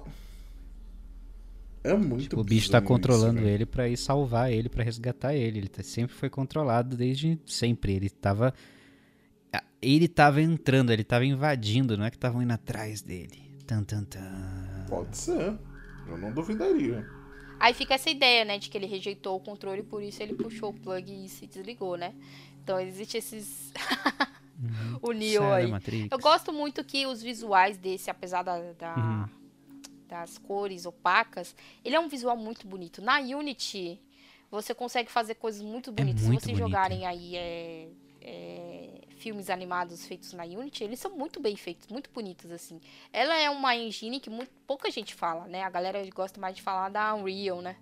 é 1.84 1.94
muito 1.96 2.24
tipo, 2.24 2.40
O 2.40 2.44
bicho 2.44 2.72
tá 2.72 2.82
controlando 2.82 3.40
isso, 3.40 3.48
ele 3.50 3.66
para 3.66 3.90
ir 3.90 3.98
salvar 3.98 4.52
ele, 4.52 4.70
para 4.70 4.84
resgatar 4.84 5.36
ele. 5.36 5.60
Ele 5.60 5.68
tá, 5.68 5.84
sempre 5.84 6.16
foi 6.16 6.30
controlado 6.30 6.96
desde 6.96 7.38
sempre. 7.46 7.94
Ele 7.94 8.10
tava. 8.10 8.54
Ele 9.82 10.08
tava 10.08 10.42
entrando, 10.42 10.92
ele 10.92 11.04
tava 11.04 11.26
invadindo, 11.26 11.98
não 11.98 12.06
é 12.06 12.10
que 12.10 12.16
estavam 12.16 12.42
indo 12.42 12.54
atrás 12.54 13.02
dele. 13.02 13.52
Tan, 13.68 13.84
tan, 13.84 14.04
tan. 14.06 14.86
Pode 14.88 15.16
ser. 15.16 15.54
Eu 16.08 16.18
não 16.18 16.32
duvidaria. 16.32 17.06
Aí 17.64 17.74
fica 17.74 17.94
essa 17.94 18.10
ideia, 18.10 18.44
né, 18.44 18.58
de 18.58 18.70
que 18.70 18.78
ele 18.78 18.86
rejeitou 18.86 19.38
o 19.38 19.40
controle 19.40 19.80
e 19.80 19.84
por 19.86 20.04
isso 20.04 20.22
ele 20.22 20.34
puxou 20.34 20.72
o 20.72 20.74
plug 20.74 21.10
e 21.10 21.30
se 21.30 21.48
desligou, 21.48 21.96
né? 21.96 22.14
Então 22.62 22.78
existe 22.78 23.16
esses. 23.16 23.72
uhum. 24.60 25.00
o 25.02 25.12
Neo 25.14 25.50
aí. 25.50 25.68
Matrix. 25.68 26.10
Eu 26.12 26.20
gosto 26.20 26.52
muito 26.52 26.84
que 26.84 27.06
os 27.06 27.22
visuais 27.22 27.78
desse, 27.78 28.12
apesar 28.12 28.44
da, 28.44 28.74
da 28.74 28.96
uhum. 28.98 29.26
das 30.10 30.38
cores 30.38 30.86
opacas, 30.86 31.56
ele 31.86 31.96
é 31.96 32.00
um 32.02 32.10
visual 32.10 32.36
muito 32.36 32.68
bonito. 32.68 33.02
Na 33.02 33.20
Unity, 33.20 33.98
você 34.52 34.76
consegue 34.76 35.10
fazer 35.10 35.36
coisas 35.36 35.62
muito 35.62 35.90
é 35.90 35.94
bonitas. 35.94 36.26
É 36.26 36.28
muito 36.28 36.42
Se 36.42 36.48
vocês 36.48 36.60
bonito. 36.60 36.70
jogarem 36.70 37.06
aí 37.06 37.38
é, 37.38 37.88
é, 38.20 38.83
filmes 39.24 39.50
animados 39.50 40.06
feitos 40.06 40.34
na 40.34 40.44
Unity, 40.44 40.84
eles 40.84 41.00
são 41.00 41.16
muito 41.16 41.40
bem 41.40 41.56
feitos, 41.56 41.88
muito 41.88 42.10
bonitos, 42.14 42.52
assim. 42.52 42.82
Ela 43.14 43.40
é 43.40 43.50
uma 43.50 43.74
engine 43.74 44.20
que 44.20 44.30
muito, 44.30 44.52
pouca 44.68 44.92
gente 44.92 45.16
fala, 45.16 45.48
né? 45.48 45.64
A 45.64 45.70
galera 45.70 46.06
gosta 46.14 46.42
mais 46.42 46.58
de 46.58 46.62
falar 46.62 46.90
da 46.90 47.16
Unreal, 47.16 47.62
né? 47.62 47.78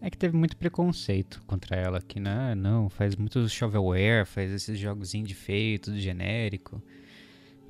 É 0.00 0.08
que 0.08 0.16
teve 0.16 0.34
muito 0.34 0.56
preconceito 0.56 1.42
contra 1.46 1.76
ela 1.76 1.98
aqui, 1.98 2.18
né? 2.18 2.54
Não, 2.54 2.88
faz 2.88 3.14
muito 3.14 3.46
shovelware, 3.46 4.24
faz 4.24 4.50
esses 4.50 4.78
jogos 4.78 5.12
feio, 5.34 5.78
tudo 5.78 5.98
genérico. 5.98 6.82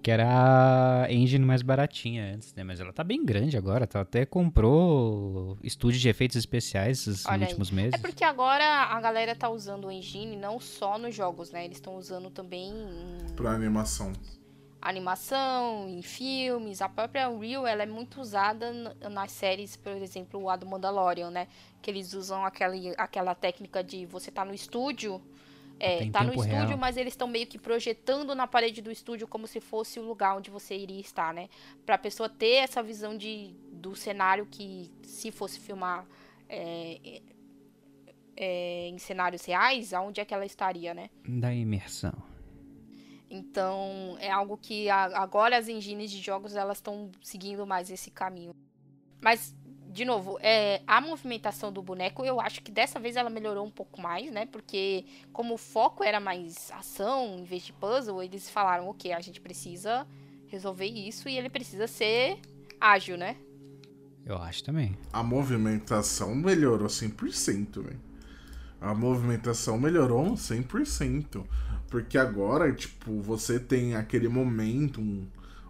Que 0.02 0.10
era 0.10 1.04
a 1.04 1.12
engine 1.12 1.44
mais 1.44 1.60
baratinha 1.60 2.34
antes, 2.34 2.54
né? 2.54 2.64
Mas 2.64 2.80
ela 2.80 2.92
tá 2.92 3.04
bem 3.04 3.22
grande 3.24 3.56
agora. 3.56 3.86
Tá, 3.86 4.00
até 4.00 4.24
comprou 4.24 5.58
estúdio 5.62 6.00
de 6.00 6.08
efeitos 6.08 6.36
especiais 6.36 7.06
nos 7.06 7.26
Olha 7.26 7.46
últimos 7.46 7.68
aí. 7.68 7.74
meses. 7.74 7.92
É 7.94 7.98
porque 7.98 8.24
agora 8.24 8.64
a 8.64 9.00
galera 9.00 9.36
tá 9.36 9.50
usando 9.50 9.88
o 9.88 9.90
engine 9.90 10.36
não 10.36 10.58
só 10.58 10.98
nos 10.98 11.14
jogos, 11.14 11.50
né? 11.50 11.64
Eles 11.66 11.76
estão 11.76 11.96
usando 11.96 12.30
também 12.30 12.70
em... 12.70 13.34
Pra 13.34 13.50
animação. 13.50 14.12
Animação, 14.80 15.86
em 15.90 16.00
filmes. 16.00 16.80
A 16.80 16.88
própria 16.88 17.28
Unreal, 17.28 17.66
ela 17.66 17.82
é 17.82 17.86
muito 17.86 18.22
usada 18.22 18.72
nas 19.10 19.30
séries, 19.32 19.76
por 19.76 19.92
exemplo, 19.92 20.48
a 20.48 20.56
do 20.56 20.64
Mandalorian, 20.64 21.30
né? 21.30 21.46
Que 21.82 21.90
eles 21.90 22.14
usam 22.14 22.42
aquela, 22.42 22.74
aquela 22.96 23.34
técnica 23.34 23.84
de 23.84 24.06
você 24.06 24.30
tá 24.30 24.46
no 24.46 24.54
estúdio 24.54 25.20
é, 25.80 26.10
tá 26.10 26.22
no 26.22 26.34
estúdio, 26.34 26.66
real. 26.66 26.78
mas 26.78 26.98
eles 26.98 27.14
estão 27.14 27.26
meio 27.26 27.46
que 27.46 27.58
projetando 27.58 28.34
na 28.34 28.46
parede 28.46 28.82
do 28.82 28.92
estúdio 28.92 29.26
como 29.26 29.46
se 29.46 29.60
fosse 29.60 29.98
o 29.98 30.02
lugar 30.02 30.36
onde 30.36 30.50
você 30.50 30.76
iria 30.76 31.00
estar, 31.00 31.32
né? 31.32 31.48
Pra 31.86 31.96
pessoa 31.96 32.28
ter 32.28 32.56
essa 32.56 32.82
visão 32.82 33.16
de, 33.16 33.54
do 33.72 33.96
cenário 33.96 34.46
que, 34.46 34.90
se 35.02 35.32
fosse 35.32 35.58
filmar 35.58 36.06
é, 36.48 37.22
é, 38.36 38.88
em 38.88 38.98
cenários 38.98 39.44
reais, 39.46 39.94
aonde 39.94 40.20
é 40.20 40.24
que 40.24 40.34
ela 40.34 40.44
estaria, 40.44 40.92
né? 40.92 41.08
Da 41.26 41.52
imersão. 41.54 42.12
Então, 43.30 44.16
é 44.18 44.30
algo 44.30 44.58
que 44.58 44.90
a, 44.90 45.04
agora 45.18 45.56
as 45.56 45.68
engines 45.68 46.10
de 46.10 46.20
jogos 46.20 46.56
elas 46.56 46.76
estão 46.76 47.10
seguindo 47.22 47.66
mais 47.66 47.90
esse 47.90 48.10
caminho. 48.10 48.54
Mas, 49.20 49.54
de 49.90 50.04
novo, 50.04 50.38
é, 50.40 50.82
a 50.86 51.00
movimentação 51.00 51.72
do 51.72 51.82
boneco, 51.82 52.24
eu 52.24 52.40
acho 52.40 52.62
que 52.62 52.70
dessa 52.70 53.00
vez 53.00 53.16
ela 53.16 53.28
melhorou 53.28 53.66
um 53.66 53.70
pouco 53.70 54.00
mais, 54.00 54.30
né? 54.30 54.46
Porque 54.46 55.04
como 55.32 55.54
o 55.54 55.58
foco 55.58 56.04
era 56.04 56.20
mais 56.20 56.70
ação 56.70 57.36
em 57.38 57.44
vez 57.44 57.64
de 57.64 57.72
puzzle, 57.72 58.22
eles 58.22 58.48
falaram, 58.48 58.88
ok, 58.88 59.12
a 59.12 59.20
gente 59.20 59.40
precisa 59.40 60.06
resolver 60.46 60.86
isso 60.86 61.28
e 61.28 61.36
ele 61.36 61.50
precisa 61.50 61.86
ser 61.86 62.38
ágil, 62.80 63.16
né? 63.16 63.36
Eu 64.24 64.38
acho 64.38 64.62
também. 64.62 64.96
A 65.12 65.22
movimentação 65.22 66.34
melhorou 66.34 66.86
100%, 66.86 67.82
velho. 67.82 68.00
A 68.80 68.94
movimentação 68.94 69.78
melhorou 69.78 70.34
100%. 70.34 71.44
Porque 71.88 72.16
agora, 72.16 72.72
tipo, 72.72 73.20
você 73.20 73.58
tem 73.58 73.96
aquele 73.96 74.28
momento, 74.28 75.00
um, 75.00 75.26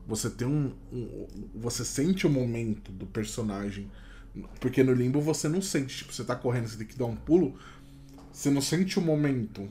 você 0.07 0.29
tem 0.29 0.47
um, 0.47 0.73
um, 0.93 1.27
Você 1.55 1.85
sente 1.85 2.27
o 2.27 2.31
momento 2.31 2.93
do 2.93 3.07
personagem. 3.07 3.91
Porque 4.61 4.83
no 4.83 4.93
limbo 4.93 5.21
você 5.21 5.49
não 5.49 5.61
sente, 5.61 5.99
tipo, 5.99 6.13
você 6.13 6.25
tá 6.25 6.37
correndo, 6.37 6.69
você 6.69 6.79
tem 6.79 6.87
que 6.87 6.97
dar 6.97 7.07
um 7.07 7.17
pulo. 7.17 7.59
Você 8.33 8.51
não 8.51 8.61
sente 8.61 8.99
o 8.99 9.03
momento. 9.03 9.69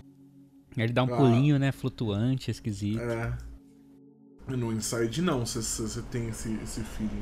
Ele 0.76 0.94
dá 0.94 1.04
um 1.04 1.14
ah, 1.14 1.18
pulinho, 1.18 1.58
né? 1.58 1.72
Flutuante, 1.72 2.52
esquisito. 2.52 3.02
É. 3.02 3.38
No 4.48 4.74
Inside 4.74 5.22
não, 5.22 5.46
você, 5.46 5.62
você 5.62 6.02
tem 6.04 6.30
esse, 6.30 6.54
esse 6.64 6.82
feeling. 6.82 7.22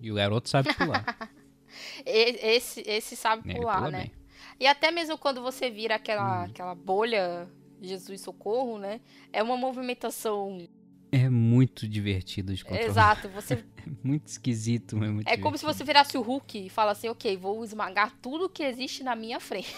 E 0.00 0.10
o 0.10 0.14
garoto 0.14 0.48
sabe 0.48 0.74
pular. 0.74 1.04
esse, 2.04 2.82
esse 2.86 3.16
sabe 3.16 3.54
pular, 3.54 3.90
né? 3.90 4.02
Bem. 4.02 4.12
E 4.58 4.66
até 4.66 4.90
mesmo 4.90 5.16
quando 5.16 5.40
você 5.40 5.70
vira 5.70 5.94
aquela, 5.94 6.42
hum. 6.42 6.44
aquela 6.44 6.74
bolha 6.74 7.48
Jesus 7.80 8.20
Socorro, 8.20 8.78
né? 8.78 9.00
É 9.32 9.42
uma 9.42 9.56
movimentação. 9.56 10.66
É 11.12 11.28
muito 11.28 11.86
divertido 11.86 12.54
de 12.54 12.64
controlar. 12.64 12.88
Exato, 12.88 13.28
você. 13.28 13.54
é 13.76 13.90
muito 14.02 14.26
esquisito, 14.28 14.96
mas 14.96 15.08
é 15.08 15.12
muito 15.12 15.28
É 15.28 15.36
como 15.36 15.58
se 15.58 15.64
você 15.64 15.84
virasse 15.84 16.16
o 16.16 16.22
Hulk 16.22 16.66
e 16.66 16.70
falasse 16.70 17.00
assim, 17.00 17.08
ok, 17.10 17.36
vou 17.36 17.62
esmagar 17.62 18.16
tudo 18.22 18.48
que 18.48 18.62
existe 18.62 19.04
na 19.04 19.14
minha 19.14 19.38
frente. 19.38 19.74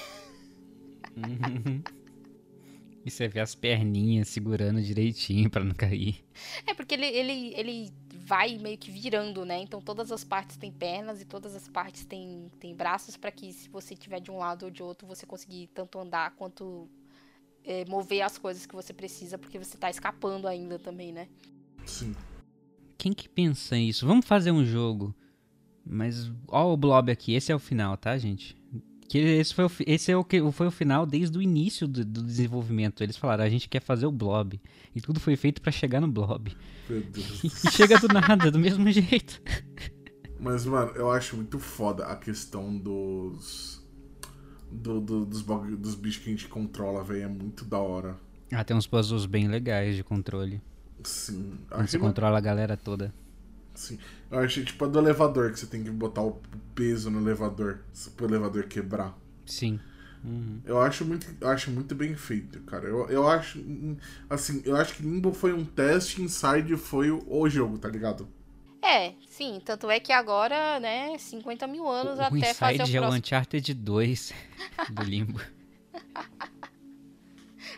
Uhum. 1.17 1.83
E 3.07 3.11
você 3.11 3.29
vê 3.29 3.41
as 3.41 3.55
perninhas 3.55 4.29
segurando 4.29 4.81
direitinho 4.81 5.50
para 5.50 5.62
não 5.62 5.75
cair. 5.75 6.25
É, 6.67 6.73
porque 6.73 6.95
ele, 6.95 7.05
ele, 7.05 7.53
ele 7.55 7.93
vai 8.14 8.57
meio 8.57 8.79
que 8.79 8.91
virando, 8.91 9.45
né? 9.45 9.59
Então 9.59 9.79
todas 9.79 10.11
as 10.11 10.25
partes 10.25 10.57
têm 10.57 10.73
pernas 10.73 11.21
e 11.21 11.26
todas 11.26 11.55
as 11.55 11.69
partes 11.69 12.07
têm, 12.07 12.50
têm 12.59 12.75
braços 12.75 13.14
para 13.14 13.31
que 13.31 13.53
se 13.53 13.69
você 13.69 13.95
tiver 13.95 14.21
de 14.21 14.31
um 14.31 14.38
lado 14.38 14.64
ou 14.64 14.71
de 14.71 14.83
outro, 14.83 15.07
você 15.07 15.26
conseguir 15.26 15.69
tanto 15.75 15.99
andar 15.99 16.31
quanto 16.31 16.88
é, 17.64 17.85
mover 17.87 18.23
as 18.23 18.38
coisas 18.38 18.66
que 18.66 18.75
você 18.75 18.92
precisa, 18.92 19.38
porque 19.38 19.59
você 19.59 19.76
tá 19.76 19.90
escapando 19.90 20.47
ainda 20.47 20.78
também, 20.78 21.12
né? 21.12 21.28
Sim. 21.85 22.14
Quem 22.99 23.12
que 23.12 23.28
pensa 23.28 23.76
isso? 23.76 24.06
Vamos 24.06 24.26
fazer 24.26 24.50
um 24.50 24.64
jogo. 24.64 25.14
Mas 25.85 26.33
ó 26.49 26.73
o 26.73 26.76
blob 26.76 27.11
aqui, 27.11 27.35
esse 27.35 27.52
é 27.52 27.54
o 27.54 27.59
final, 27.59 27.97
tá, 27.97 28.16
gente? 28.16 28.56
Que 29.09 29.18
esse 29.18 29.54
foi 29.54 29.66
o, 29.66 29.71
esse 29.87 30.11
é 30.11 30.16
o 30.16 30.25
que 30.25 30.40
foi 30.50 30.66
o 30.66 30.71
final 30.71 31.04
desde 31.04 31.37
o 31.37 31.42
início 31.42 31.87
do, 31.87 32.04
do, 32.04 32.23
desenvolvimento. 32.23 33.02
Eles 33.02 33.16
falaram, 33.16 33.44
a 33.44 33.49
gente 33.49 33.68
quer 33.68 33.80
fazer 33.80 34.06
o 34.06 34.12
blob. 34.12 34.61
E 34.94 35.00
tudo 35.00 35.21
foi 35.21 35.37
feito 35.37 35.61
para 35.61 35.71
chegar 35.71 36.00
no 36.00 36.09
blob. 36.09 36.56
Meu 36.88 37.02
Deus. 37.12 37.44
e 37.44 37.71
chega 37.71 37.99
do 37.99 38.09
nada, 38.09 38.50
do 38.50 38.59
mesmo 38.59 38.88
jeito. 38.90 39.42
Mas, 40.40 40.64
mano, 40.64 40.92
eu 40.92 41.11
acho 41.11 41.37
muito 41.37 41.59
foda 41.59 42.06
a 42.06 42.16
questão 42.16 42.76
dos. 42.76 43.84
Do, 44.75 45.00
do, 45.00 45.25
dos, 45.25 45.43
dos 45.43 45.95
bichos 45.95 46.23
que 46.23 46.31
a 46.31 46.33
gente 46.33 46.49
controla, 46.49 47.02
velho. 47.04 47.23
É 47.23 47.28
muito 47.28 47.64
da 47.64 47.78
hora. 47.78 48.16
Ah, 48.52 48.64
tem 48.64 48.76
uns 48.76 48.87
puzzles 48.87 49.26
bem 49.26 49.49
legais 49.49 49.97
de 49.97 50.04
controle. 50.04 50.61
Sim. 51.02 51.59
Você 51.78 51.99
controla 51.99 52.38
a 52.38 52.40
galera 52.40 52.77
toda. 52.77 53.12
Sim. 53.75 53.99
Eu 54.31 54.38
achei 54.38 54.64
tipo 54.64 54.85
a 54.85 54.88
do 54.88 54.99
elevador, 54.99 55.51
que 55.53 55.59
você 55.59 55.66
tem 55.66 55.83
que 55.83 55.90
botar 55.90 56.22
o 56.22 56.40
peso 56.75 57.11
no 57.11 57.20
elevador, 57.20 57.81
pro 58.16 58.27
elevador 58.27 58.64
quebrar. 58.64 59.16
Sim. 59.44 59.81
Uhum. 60.25 60.61
Eu 60.64 60.81
acho 60.81 61.05
muito, 61.05 61.27
eu 61.38 61.49
acho 61.49 61.70
muito 61.70 61.94
bem 61.94 62.14
feito, 62.14 62.61
cara. 62.61 62.88
Eu, 62.88 63.07
eu 63.09 63.29
acho. 63.29 63.59
Assim, 64.31 64.62
eu 64.64 64.77
acho 64.77 64.94
que 64.94 65.03
Limbo 65.03 65.33
foi 65.33 65.53
um 65.53 65.64
teste, 65.64 66.22
Inside 66.22 66.77
foi 66.77 67.11
o, 67.11 67.22
o 67.29 67.49
jogo, 67.49 67.79
tá 67.79 67.88
ligado? 67.88 68.27
É, 68.85 69.14
sim. 69.27 69.61
Tanto 69.64 69.90
é 69.90 69.99
que 69.99 70.12
agora, 70.12 70.79
né, 70.79 71.16
50 71.16 71.66
mil 71.66 71.88
anos 71.88 72.18
o, 72.18 72.23
até 72.23 72.51
o 72.51 72.55
fazer 72.55 72.75
o 72.75 72.77
próximo... 72.77 72.99
é 72.99 73.09
o 73.09 73.12
Uncharted 73.14 73.75
2 73.75 74.33
do 74.92 75.03
Limbo. 75.03 75.40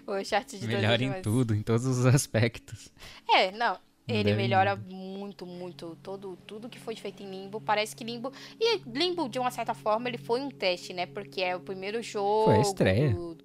o 0.06 0.14
Uncharted 0.14 0.66
2 0.66 0.74
Melhor 0.74 1.00
em 1.00 1.22
tudo, 1.22 1.54
em 1.54 1.62
todos 1.62 1.86
os 1.86 2.04
aspectos. 2.04 2.90
É, 3.28 3.52
não. 3.52 3.78
Ele 4.08 4.34
melhora 4.34 4.76
muito, 4.76 5.44
muito 5.44 5.98
todo 6.00 6.38
tudo 6.46 6.68
que 6.68 6.78
foi 6.78 6.94
feito 6.94 7.24
em 7.24 7.30
Limbo. 7.30 7.60
Parece 7.60 7.94
que 7.96 8.04
Limbo 8.04 8.32
e 8.60 8.78
Limbo 8.86 9.28
de 9.28 9.38
uma 9.38 9.50
certa 9.50 9.74
forma 9.74 10.08
ele 10.08 10.18
foi 10.18 10.40
um 10.40 10.48
teste, 10.48 10.92
né? 10.92 11.06
Porque 11.06 11.42
é 11.42 11.56
o 11.56 11.60
primeiro 11.60 12.00
jogo 12.02 12.44
foi 12.44 12.56
a 12.56 12.60
estreia. 12.60 13.10
Do, 13.10 13.36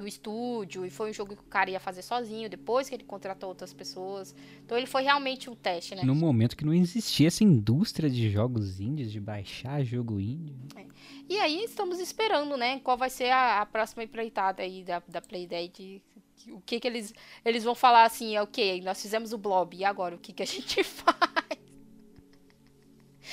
do 0.00 0.08
estúdio 0.08 0.84
e 0.84 0.90
foi 0.90 1.10
um 1.10 1.12
jogo 1.12 1.36
que 1.36 1.42
o 1.42 1.46
cara 1.46 1.70
ia 1.70 1.78
fazer 1.78 2.02
sozinho 2.02 2.48
depois 2.48 2.88
que 2.88 2.94
ele 2.94 3.04
contratou 3.04 3.48
outras 3.48 3.72
pessoas. 3.72 4.34
Então 4.64 4.76
ele 4.76 4.86
foi 4.86 5.02
realmente 5.02 5.48
um 5.50 5.54
teste, 5.54 5.94
né? 5.94 6.02
No 6.02 6.14
momento 6.14 6.56
que 6.56 6.64
não 6.64 6.74
existia 6.74 7.28
essa 7.28 7.44
indústria 7.44 8.08
de 8.08 8.30
jogos 8.30 8.80
indies, 8.80 9.12
de 9.12 9.20
baixar 9.20 9.84
jogo 9.84 10.18
indie. 10.18 10.54
É. 10.76 10.84
E 11.28 11.38
aí 11.38 11.64
estamos 11.64 12.00
esperando, 12.00 12.56
né? 12.56 12.80
Qual 12.80 12.96
vai 12.96 13.10
ser 13.10 13.30
a, 13.30 13.60
a 13.60 13.66
próxima 13.66 14.02
empreitada 14.02 14.62
aí 14.62 14.82
da, 14.82 15.02
da 15.06 15.20
Playdead 15.20 16.02
o 16.48 16.60
que 16.62 16.80
que 16.80 16.88
eles 16.88 17.12
eles 17.44 17.64
vão 17.64 17.74
falar 17.74 18.04
assim, 18.04 18.34
é 18.34 18.42
ok, 18.42 18.80
nós 18.80 19.00
fizemos 19.00 19.32
o 19.34 19.38
blob, 19.38 19.76
e 19.76 19.84
agora 19.84 20.14
o 20.14 20.18
que 20.18 20.32
que 20.32 20.42
a 20.42 20.46
gente 20.46 20.82
faz? 20.82 21.18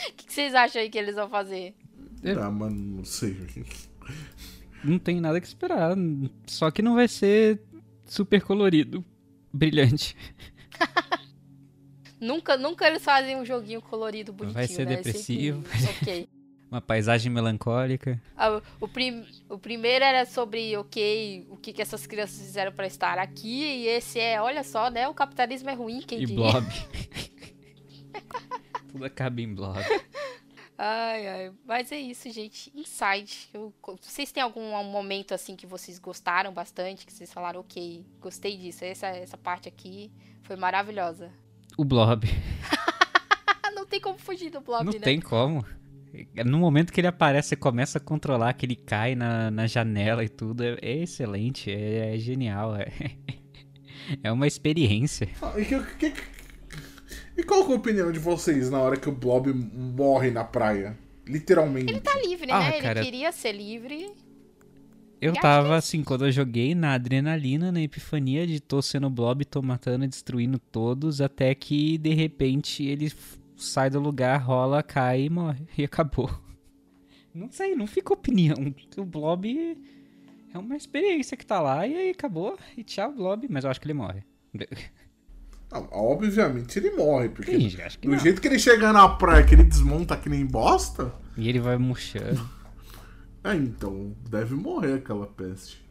O 0.10 0.14
que, 0.14 0.28
que, 0.28 0.34
vocês 0.34 0.54
acham 0.54 0.80
aí 0.80 0.92
que 0.92 0.98
eles 0.98 1.16
vão 1.16 1.28
fazer? 1.28 1.74
Ah, 2.40 2.52
mano, 2.52 2.98
não 2.98 3.04
sei. 3.04 3.36
Não 4.88 4.98
tem 4.98 5.20
nada 5.20 5.42
que 5.42 5.48
esperar, 5.48 5.96
só 6.46 6.72
que 6.72 6.82
não 6.82 6.96
vai 6.96 7.08
ser 7.08 7.62
super 8.06 8.42
colorido, 8.42 9.04
brilhante. 9.52 10.16
nunca, 12.20 12.58
nunca 12.58 12.88
eles 12.88 13.04
fazem 13.04 13.36
um 13.36 13.46
joguinho 13.46 13.82
colorido 13.82 14.32
bonitinho, 14.32 14.54
Vai 14.54 14.68
ser 14.68 14.86
né? 14.86 14.96
depressivo. 14.96 15.64
Sempre... 15.68 15.92
ok. 16.02 16.30
Uma 16.70 16.82
paisagem 16.82 17.32
melancólica. 17.32 18.22
Ah, 18.36 18.62
o, 18.80 18.88
prim, 18.90 19.26
o 19.50 19.58
primeiro 19.58 20.04
era 20.04 20.26
sobre, 20.26 20.76
ok, 20.76 21.48
o 21.50 21.56
que, 21.56 21.72
que 21.72 21.82
essas 21.82 22.06
crianças 22.06 22.46
fizeram 22.46 22.74
para 22.74 22.86
estar 22.86 23.18
aqui. 23.20 23.64
E 23.64 23.88
esse 23.88 24.20
é, 24.20 24.42
olha 24.42 24.64
só, 24.66 24.90
né? 24.90 25.08
O 25.08 25.14
capitalismo 25.14 25.70
é 25.70 25.74
ruim, 25.74 26.02
quem 26.02 26.22
e 26.22 26.26
diria. 26.26 26.36
blob. 26.36 26.68
Tudo 28.92 29.06
acaba 29.06 29.42
em 29.42 29.54
blob. 29.54 29.80
Ai, 30.78 31.28
ai. 31.28 31.52
Mas 31.66 31.92
é 31.92 32.00
isso, 32.00 32.30
gente. 32.30 32.72
Inside. 32.76 33.50
Eu, 33.54 33.74
vocês 34.02 34.32
têm 34.32 34.44
algum 34.44 34.84
momento 34.84 35.34
assim 35.34 35.56
que 35.56 35.66
vocês 35.66 35.98
gostaram 35.98 36.54
bastante? 36.54 37.06
Que 37.06 37.12
vocês 37.12 37.34
falaram, 37.34 37.62
ok, 37.62 38.06
gostei 38.22 38.56
disso. 38.56 38.86
Essa, 38.86 39.08
essa 39.08 39.38
parte 39.38 39.68
aqui 39.68 40.12
foi 40.44 40.56
maravilhosa. 40.56 41.32
O 41.78 41.84
blob. 41.84 42.28
Não 43.74 43.86
tem 43.86 44.00
como 44.00 44.20
fugir 44.20 44.52
do 44.52 44.62
blob, 44.62 44.86
Não 44.86 44.92
né? 44.92 45.00
Não 45.00 45.04
tem 45.04 45.20
como. 45.20 45.66
No 46.46 46.58
momento 46.60 46.92
que 46.92 47.00
ele 47.00 47.08
aparece, 47.08 47.50
você 47.50 47.56
começa 47.56 47.98
a 47.98 48.02
controlar 48.02 48.54
que 48.54 48.66
ele 48.66 48.76
cai 48.76 49.16
na, 49.16 49.52
na 49.52 49.68
janela 49.68 50.24
e 50.24 50.30
tudo. 50.30 50.64
É, 50.64 50.78
é 50.82 51.04
excelente, 51.04 51.72
é, 51.72 52.16
é, 52.16 52.18
genial. 52.18 52.76
É, 52.76 52.88
é 54.24 54.32
uma 54.32 54.48
experiência. 54.48 55.30
Ah, 55.42 55.54
e, 55.58 55.66
que, 55.66 55.80
que, 55.96 56.12
e, 57.38 57.44
qual 57.44 57.62
é 57.62 57.74
a 57.74 57.76
opinião 57.76 58.12
de 58.12 58.20
vocês 58.20 58.70
na 58.70 58.80
hora 58.80 58.98
que 58.98 59.08
o 59.08 59.12
Blob 59.12 59.54
morre 59.54 60.32
na 60.32 60.44
praia? 60.44 60.98
Literalmente. 61.26 61.92
Ele 61.92 62.00
tá 62.00 62.18
livre, 62.20 62.52
ah, 62.52 62.60
né? 62.60 62.82
Cara, 62.82 63.00
ele 63.00 63.06
queria 63.06 63.32
ser 63.32 63.52
livre. 63.52 64.12
Eu 65.20 65.34
tava 65.34 65.76
assim, 65.76 66.04
quando 66.04 66.26
eu 66.26 66.32
joguei 66.32 66.76
na 66.76 66.94
adrenalina, 66.94 67.72
na 67.72 67.82
epifania 67.82 68.46
de 68.46 68.60
tô 68.60 68.82
sendo 68.82 69.10
Blob, 69.10 69.44
tô 69.46 69.62
matando, 69.62 70.08
destruindo 70.08 70.60
todos, 70.60 71.22
até 71.22 71.56
que 71.56 71.98
de 71.98 72.14
repente 72.14 72.84
ele 72.84 73.12
sai 73.56 73.90
do 73.90 74.00
lugar, 74.00 74.38
rola, 74.38 74.84
cai 74.84 75.24
e 75.24 75.30
morre. 75.30 75.66
E 75.78 75.84
acabou. 75.84 76.30
Não 77.34 77.52
sei, 77.52 77.76
não 77.76 77.88
fica 77.88 78.14
opinião. 78.14 78.56
O 78.96 79.06
Blob 79.06 79.78
é 80.54 80.58
uma 80.58 80.76
experiência 80.76 81.36
que 81.36 81.46
tá 81.46 81.60
lá 81.60 81.86
e 81.86 81.96
aí 81.96 82.10
acabou. 82.10 82.58
E 82.76 82.84
tchau, 82.84 83.12
Blob. 83.12 83.48
Mas 83.50 83.64
eu 83.64 83.70
acho 83.70 83.82
que 83.82 83.88
ele 83.88 83.94
morre. 83.94 84.24
Não, 85.72 85.88
obviamente 85.92 86.80
ele 86.80 86.92
morre, 86.92 87.30
porque 87.30 87.52
Sim, 87.58 87.82
acho 87.82 88.00
que 88.00 88.08
do 88.08 88.14
não. 88.14 88.20
jeito 88.20 88.40
que 88.42 88.48
ele 88.48 88.58
chega 88.60 88.94
na 88.94 89.08
praia, 89.10 89.44
que 89.44 89.54
ele 89.54 89.64
desmonta 89.64 90.16
que 90.16 90.30
nem 90.30 90.46
bosta. 90.46 91.12
E 91.36 91.50
ele 91.50 91.60
vai 91.60 91.78
murchando. 91.78 92.48
É, 93.44 93.56
então 93.56 94.14
deve 94.30 94.56
morrer 94.56 94.96
aquela 94.96 95.26
peste. 95.26 95.82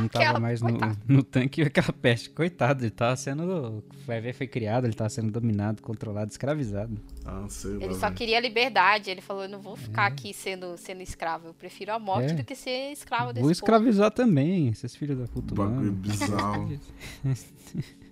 Não 0.00 0.08
tava 0.08 0.40
mais 0.40 0.62
no, 0.62 0.78
no 1.06 1.22
tanque 1.22 1.60
aquela 1.62 1.92
peste. 1.92 2.30
Coitado, 2.30 2.82
ele 2.82 2.90
tava 2.90 3.14
sendo. 3.16 3.84
Vai 4.06 4.18
ver, 4.18 4.32
foi 4.32 4.46
criado, 4.46 4.86
ele 4.86 4.94
tava 4.94 5.10
sendo 5.10 5.30
dominado, 5.30 5.82
controlado, 5.82 6.30
escravizado. 6.30 6.98
Ah, 7.26 7.44
sei 7.50 7.72
lá. 7.72 7.84
Ele 7.84 7.94
só 7.96 8.10
queria 8.10 8.40
liberdade. 8.40 9.10
Ele 9.10 9.20
falou: 9.20 9.42
eu 9.42 9.48
não 9.50 9.60
vou 9.60 9.76
ficar 9.76 10.06
aqui 10.06 10.32
sendo, 10.32 10.78
sendo 10.78 11.02
escravo. 11.02 11.48
Eu 11.48 11.54
prefiro 11.54 11.92
a 11.92 11.98
morte 11.98 12.30
É. 12.30 12.34
do 12.34 12.44
que 12.44 12.54
ser 12.54 12.92
escravo 12.92 13.34
desse 13.34 13.42
Vou 13.42 13.50
escravizar 13.50 14.10
também, 14.10 14.68
esses 14.68 14.96
filhos 14.96 15.18
da 15.18 15.26
puta. 15.26 15.54
Bagulho 15.54 15.92
bizarro. 15.92 16.80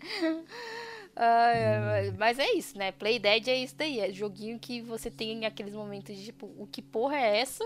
Ai, 1.16 2.12
Mas 2.18 2.38
é 2.38 2.52
isso, 2.54 2.78
né? 2.78 2.92
Play 2.92 3.18
Dead 3.18 3.48
é 3.48 3.62
isso 3.62 3.74
daí. 3.76 4.00
É 4.00 4.12
joguinho 4.12 4.58
que 4.58 4.80
você 4.80 5.10
tem 5.10 5.44
aqueles 5.44 5.74
momentos 5.74 6.16
de 6.16 6.26
tipo, 6.26 6.46
o 6.58 6.66
que 6.66 6.80
porra 6.80 7.16
é 7.16 7.40
essa? 7.40 7.64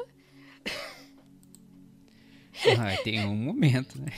Ah, 2.79 2.97
tem 3.03 3.25
um 3.25 3.37
momento, 3.37 4.01
né? 4.01 4.12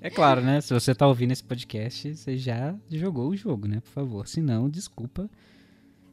É 0.00 0.08
claro, 0.10 0.40
né? 0.40 0.60
Se 0.60 0.72
você 0.72 0.94
tá 0.94 1.06
ouvindo 1.06 1.32
esse 1.32 1.42
podcast, 1.42 2.14
você 2.14 2.36
já 2.36 2.74
jogou 2.90 3.28
o 3.28 3.36
jogo, 3.36 3.66
né? 3.66 3.80
Por 3.80 3.90
favor. 3.90 4.28
Se 4.28 4.40
não, 4.40 4.68
desculpa. 4.68 5.28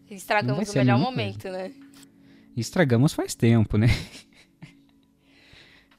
Estragamos 0.10 0.69
o 0.69 0.77
melhor 0.77 0.99
momento, 0.99 1.49
né? 1.49 1.73
Estragamos 2.55 3.13
faz 3.13 3.36
tempo, 3.36 3.77
né? 3.77 3.88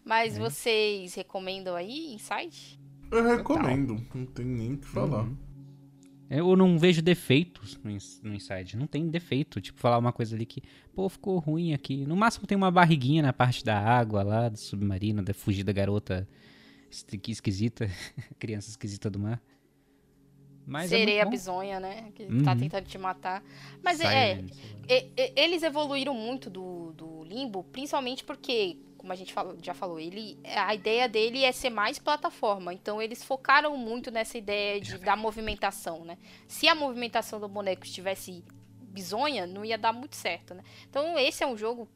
Mas 0.05 0.39
vocês 0.39 1.15
recomendam 1.15 1.77
aí 1.77 2.15
Inside? 2.15 2.81
Eu 3.11 3.25
recomendo. 3.37 4.03
Não 4.15 4.27
tem 4.27 4.45
nem 4.45 4.73
o 4.75 4.79
que 4.79 4.87
falar. 4.87 5.25
Uhum. 5.25 5.37
Eu 6.31 6.55
não 6.57 6.79
vejo 6.79 7.01
defeitos 7.01 7.79
no, 7.83 7.91
ins- 7.91 8.21
no 8.23 8.35
Inside. 8.35 8.77
Não 8.77 8.87
tem 8.87 9.09
defeito. 9.09 9.61
Tipo, 9.63 9.81
falar 9.81 9.97
uma 9.99 10.13
coisa 10.13 10.37
ali 10.37 10.45
que, 10.45 10.63
pô, 10.95 11.09
ficou 11.09 11.39
ruim 11.39 11.73
aqui. 11.73 12.05
No 12.07 12.15
máximo 12.15 12.47
tem 12.47 12.57
uma 12.57 12.71
barriguinha 12.71 13.23
na 13.23 13.33
parte 13.33 13.65
da 13.65 13.79
água 13.79 14.23
lá, 14.23 14.49
do 14.51 14.59
submarino, 14.59 15.23
da 15.23 15.33
fugir 15.33 15.65
da 15.65 15.73
garota 15.73 16.29
esquisita, 16.91 17.89
criança 18.39 18.69
esquisita 18.69 19.09
do 19.09 19.19
mar. 19.19 19.41
Mas 20.67 20.93
é 20.93 20.99
Sereia 20.99 21.25
bom. 21.25 21.31
bizonha, 21.31 21.81
né? 21.81 22.11
Que 22.15 22.27
tá 22.45 22.53
Uhum. 22.53 22.59
tentando 22.59 22.85
te 22.85 22.99
matar. 22.99 23.43
Mas 23.83 23.99
é. 24.01 24.45
E- 24.87 25.11
e- 25.17 25.33
eles 25.35 25.63
evoluíram 25.63 26.13
muito 26.13 26.51
do, 26.51 26.93
do 26.93 27.25
Limbo, 27.25 27.65
principalmente 27.65 28.23
porque, 28.23 28.77
como 28.99 29.13
a 29.13 29.17
gente 29.17 29.33
falou- 29.33 29.57
já 29.63 29.73
falou, 29.73 29.99
ele, 29.99 30.39
a 30.45 30.75
ideia 30.75 31.09
dele 31.09 31.45
é 31.45 31.53
ser 31.53 31.71
mais 31.71 31.99
plataforma. 31.99 32.75
Então 32.75 33.01
eles 33.01 33.23
focaram 33.25 33.77
muito 33.77 34.11
nessa 34.11 34.37
ideia 34.37 34.81
de, 34.81 34.99
da 34.99 35.17
movimentação, 35.17 36.05
né? 36.05 36.19
Se 36.47 36.69
a 36.69 36.75
movimentação 36.75 37.41
do 37.41 37.49
boneco 37.49 37.85
estivesse 37.87 38.45
bizonha, 38.83 39.47
não 39.47 39.65
ia 39.65 39.79
dar 39.79 39.93
muito 39.93 40.17
certo, 40.17 40.53
né? 40.55 40.63
Então 40.91 41.17
esse 41.19 41.43
é 41.43 41.47
um 41.47 41.57
jogo 41.57 41.89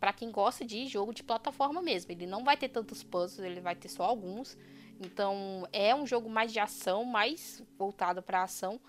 pra 0.00 0.12
quem 0.12 0.30
gosta 0.30 0.64
de 0.64 0.86
jogo 0.86 1.12
de 1.12 1.22
plataforma 1.22 1.82
mesmo. 1.82 2.10
Ele 2.10 2.26
não 2.26 2.42
vai 2.42 2.56
ter 2.56 2.68
tantos 2.70 3.02
puzzles, 3.02 3.44
ele 3.44 3.60
vai 3.60 3.76
ter 3.76 3.88
só 3.88 4.04
alguns. 4.04 4.56
Então 4.98 5.68
é 5.72 5.94
um 5.94 6.06
jogo 6.06 6.30
mais 6.30 6.52
de 6.52 6.58
ação, 6.58 7.04
mais 7.04 7.62
voltado 7.78 8.22
pra 8.22 8.42
ação. 8.42 8.80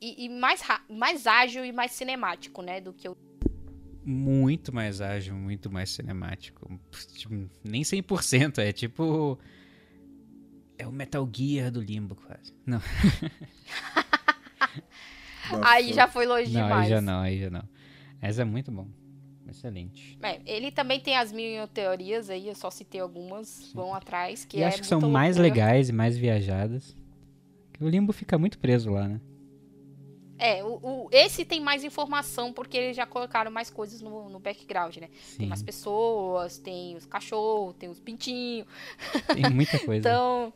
E, 0.00 0.24
e 0.24 0.28
mais, 0.28 0.62
mais 0.88 1.26
ágil 1.26 1.64
e 1.64 1.72
mais 1.72 1.92
cinemático, 1.92 2.62
né? 2.62 2.80
Do 2.80 2.92
que 2.92 3.08
o 3.08 3.14
Muito 4.04 4.74
mais 4.74 5.00
ágil, 5.00 5.34
muito 5.34 5.70
mais 5.70 5.90
cinemático. 5.90 6.78
Tipo, 7.16 7.48
nem 7.64 7.82
100%, 7.82 8.58
é 8.58 8.72
tipo... 8.72 9.38
É 10.76 10.86
o 10.86 10.92
Metal 10.92 11.26
Gear 11.32 11.70
do 11.70 11.80
Limbo, 11.80 12.16
quase. 12.16 12.52
Não, 12.66 12.80
Aí 15.62 15.92
já 15.92 16.08
foi 16.08 16.26
longe 16.26 16.52
não 16.52 16.62
demais. 16.62 16.84
aí 16.84 16.90
já 16.90 17.00
não, 17.00 17.20
aí 17.20 17.40
já 17.40 17.50
não. 17.50 17.62
Mas 18.20 18.38
é 18.38 18.44
muito 18.44 18.72
bom. 18.72 18.88
Excelente. 19.48 20.18
É, 20.22 20.40
ele 20.46 20.72
também 20.72 20.98
tem 20.98 21.16
as 21.16 21.30
mil 21.30 21.68
teorias 21.68 22.30
aí, 22.30 22.48
eu 22.48 22.54
só 22.54 22.70
citei 22.70 23.00
algumas, 23.00 23.70
vão 23.72 23.94
atrás, 23.94 24.44
que 24.44 24.56
e 24.56 24.62
é 24.62 24.66
acho 24.66 24.80
que 24.80 24.86
são 24.86 25.00
mais 25.00 25.36
loucura. 25.36 25.54
legais 25.54 25.88
e 25.90 25.92
mais 25.92 26.16
viajadas. 26.16 26.96
Que 27.74 27.84
o 27.84 27.88
Limbo 27.88 28.12
fica 28.12 28.38
muito 28.38 28.58
preso 28.58 28.90
lá, 28.90 29.06
né? 29.06 29.20
É, 30.44 30.62
o, 30.64 30.74
o- 30.82 31.08
esse 31.10 31.44
tem 31.44 31.60
mais 31.60 31.84
informação, 31.84 32.52
porque 32.52 32.76
eles 32.76 32.96
já 32.96 33.06
colocaram 33.06 33.50
mais 33.50 33.70
coisas 33.70 34.00
no, 34.00 34.28
no 34.28 34.38
background, 34.38 34.96
né? 34.98 35.08
Tem 35.08 35.22
Sim, 35.22 35.46
mais 35.46 35.62
pessoas, 35.62 36.58
tem 36.58 36.96
os 36.96 37.06
cachorros, 37.06 37.74
tem 37.76 37.88
os 37.88 38.00
pintinhos. 38.00 38.66
tem 39.32 39.50
muita 39.50 39.78
coisa. 39.84 39.98
Então, 40.00 40.52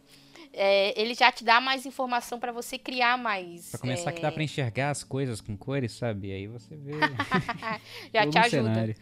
é, 0.52 1.00
ele 1.00 1.14
já 1.14 1.30
te 1.32 1.44
dá 1.44 1.60
mais 1.60 1.86
informação 1.86 2.38
pra 2.38 2.52
você 2.52 2.78
criar 2.78 3.16
mais. 3.16 3.70
Pra 3.70 3.78
começar 3.80 4.10
é, 4.10 4.12
que 4.12 4.20
dá 4.22 4.30
pra 4.32 4.42
enxergar 4.42 4.90
as 4.90 5.02
coisas 5.04 5.40
com 5.40 5.56
cores, 5.56 5.92
sabe? 5.92 6.32
Aí 6.32 6.46
você 6.46 6.76
vê 6.76 6.92
já 8.12 8.26
te 8.26 8.38
ajuda. 8.38 8.48
cenário. 8.48 8.96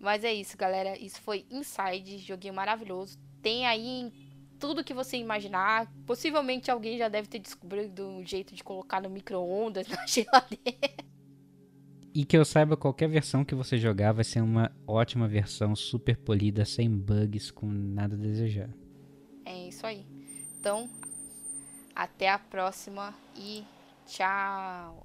Mas 0.00 0.24
é 0.24 0.32
isso, 0.32 0.56
galera. 0.56 0.98
Isso 0.98 1.20
foi 1.20 1.44
Inside, 1.50 2.18
joguinho 2.18 2.54
maravilhoso. 2.54 3.18
Tem 3.40 3.66
aí 3.66 4.12
tudo 4.62 4.84
que 4.84 4.94
você 4.94 5.16
imaginar. 5.16 5.92
Possivelmente 6.06 6.70
alguém 6.70 6.96
já 6.96 7.08
deve 7.08 7.26
ter 7.26 7.40
descobrido 7.40 8.06
um 8.06 8.24
jeito 8.24 8.54
de 8.54 8.62
colocar 8.62 9.02
no 9.02 9.10
micro-ondas, 9.10 9.88
na 9.90 10.06
geladeira. 10.06 10.94
E 12.14 12.24
que 12.24 12.36
eu 12.36 12.44
saiba, 12.44 12.76
qualquer 12.76 13.08
versão 13.08 13.44
que 13.44 13.56
você 13.56 13.76
jogar 13.76 14.12
vai 14.12 14.22
ser 14.22 14.40
uma 14.40 14.70
ótima 14.86 15.26
versão, 15.26 15.74
super 15.74 16.16
polida, 16.16 16.64
sem 16.64 16.88
bugs, 16.88 17.50
com 17.50 17.66
nada 17.66 18.14
a 18.14 18.18
desejar. 18.18 18.70
É 19.44 19.66
isso 19.66 19.84
aí. 19.84 20.06
Então, 20.60 20.88
até 21.92 22.28
a 22.28 22.38
próxima 22.38 23.12
e 23.36 23.64
tchau. 24.06 25.04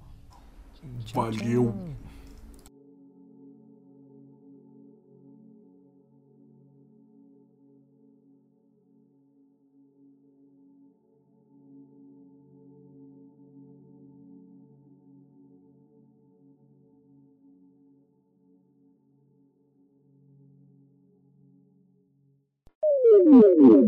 Valeu. 1.12 1.74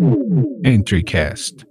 EntryCast. 0.01 1.70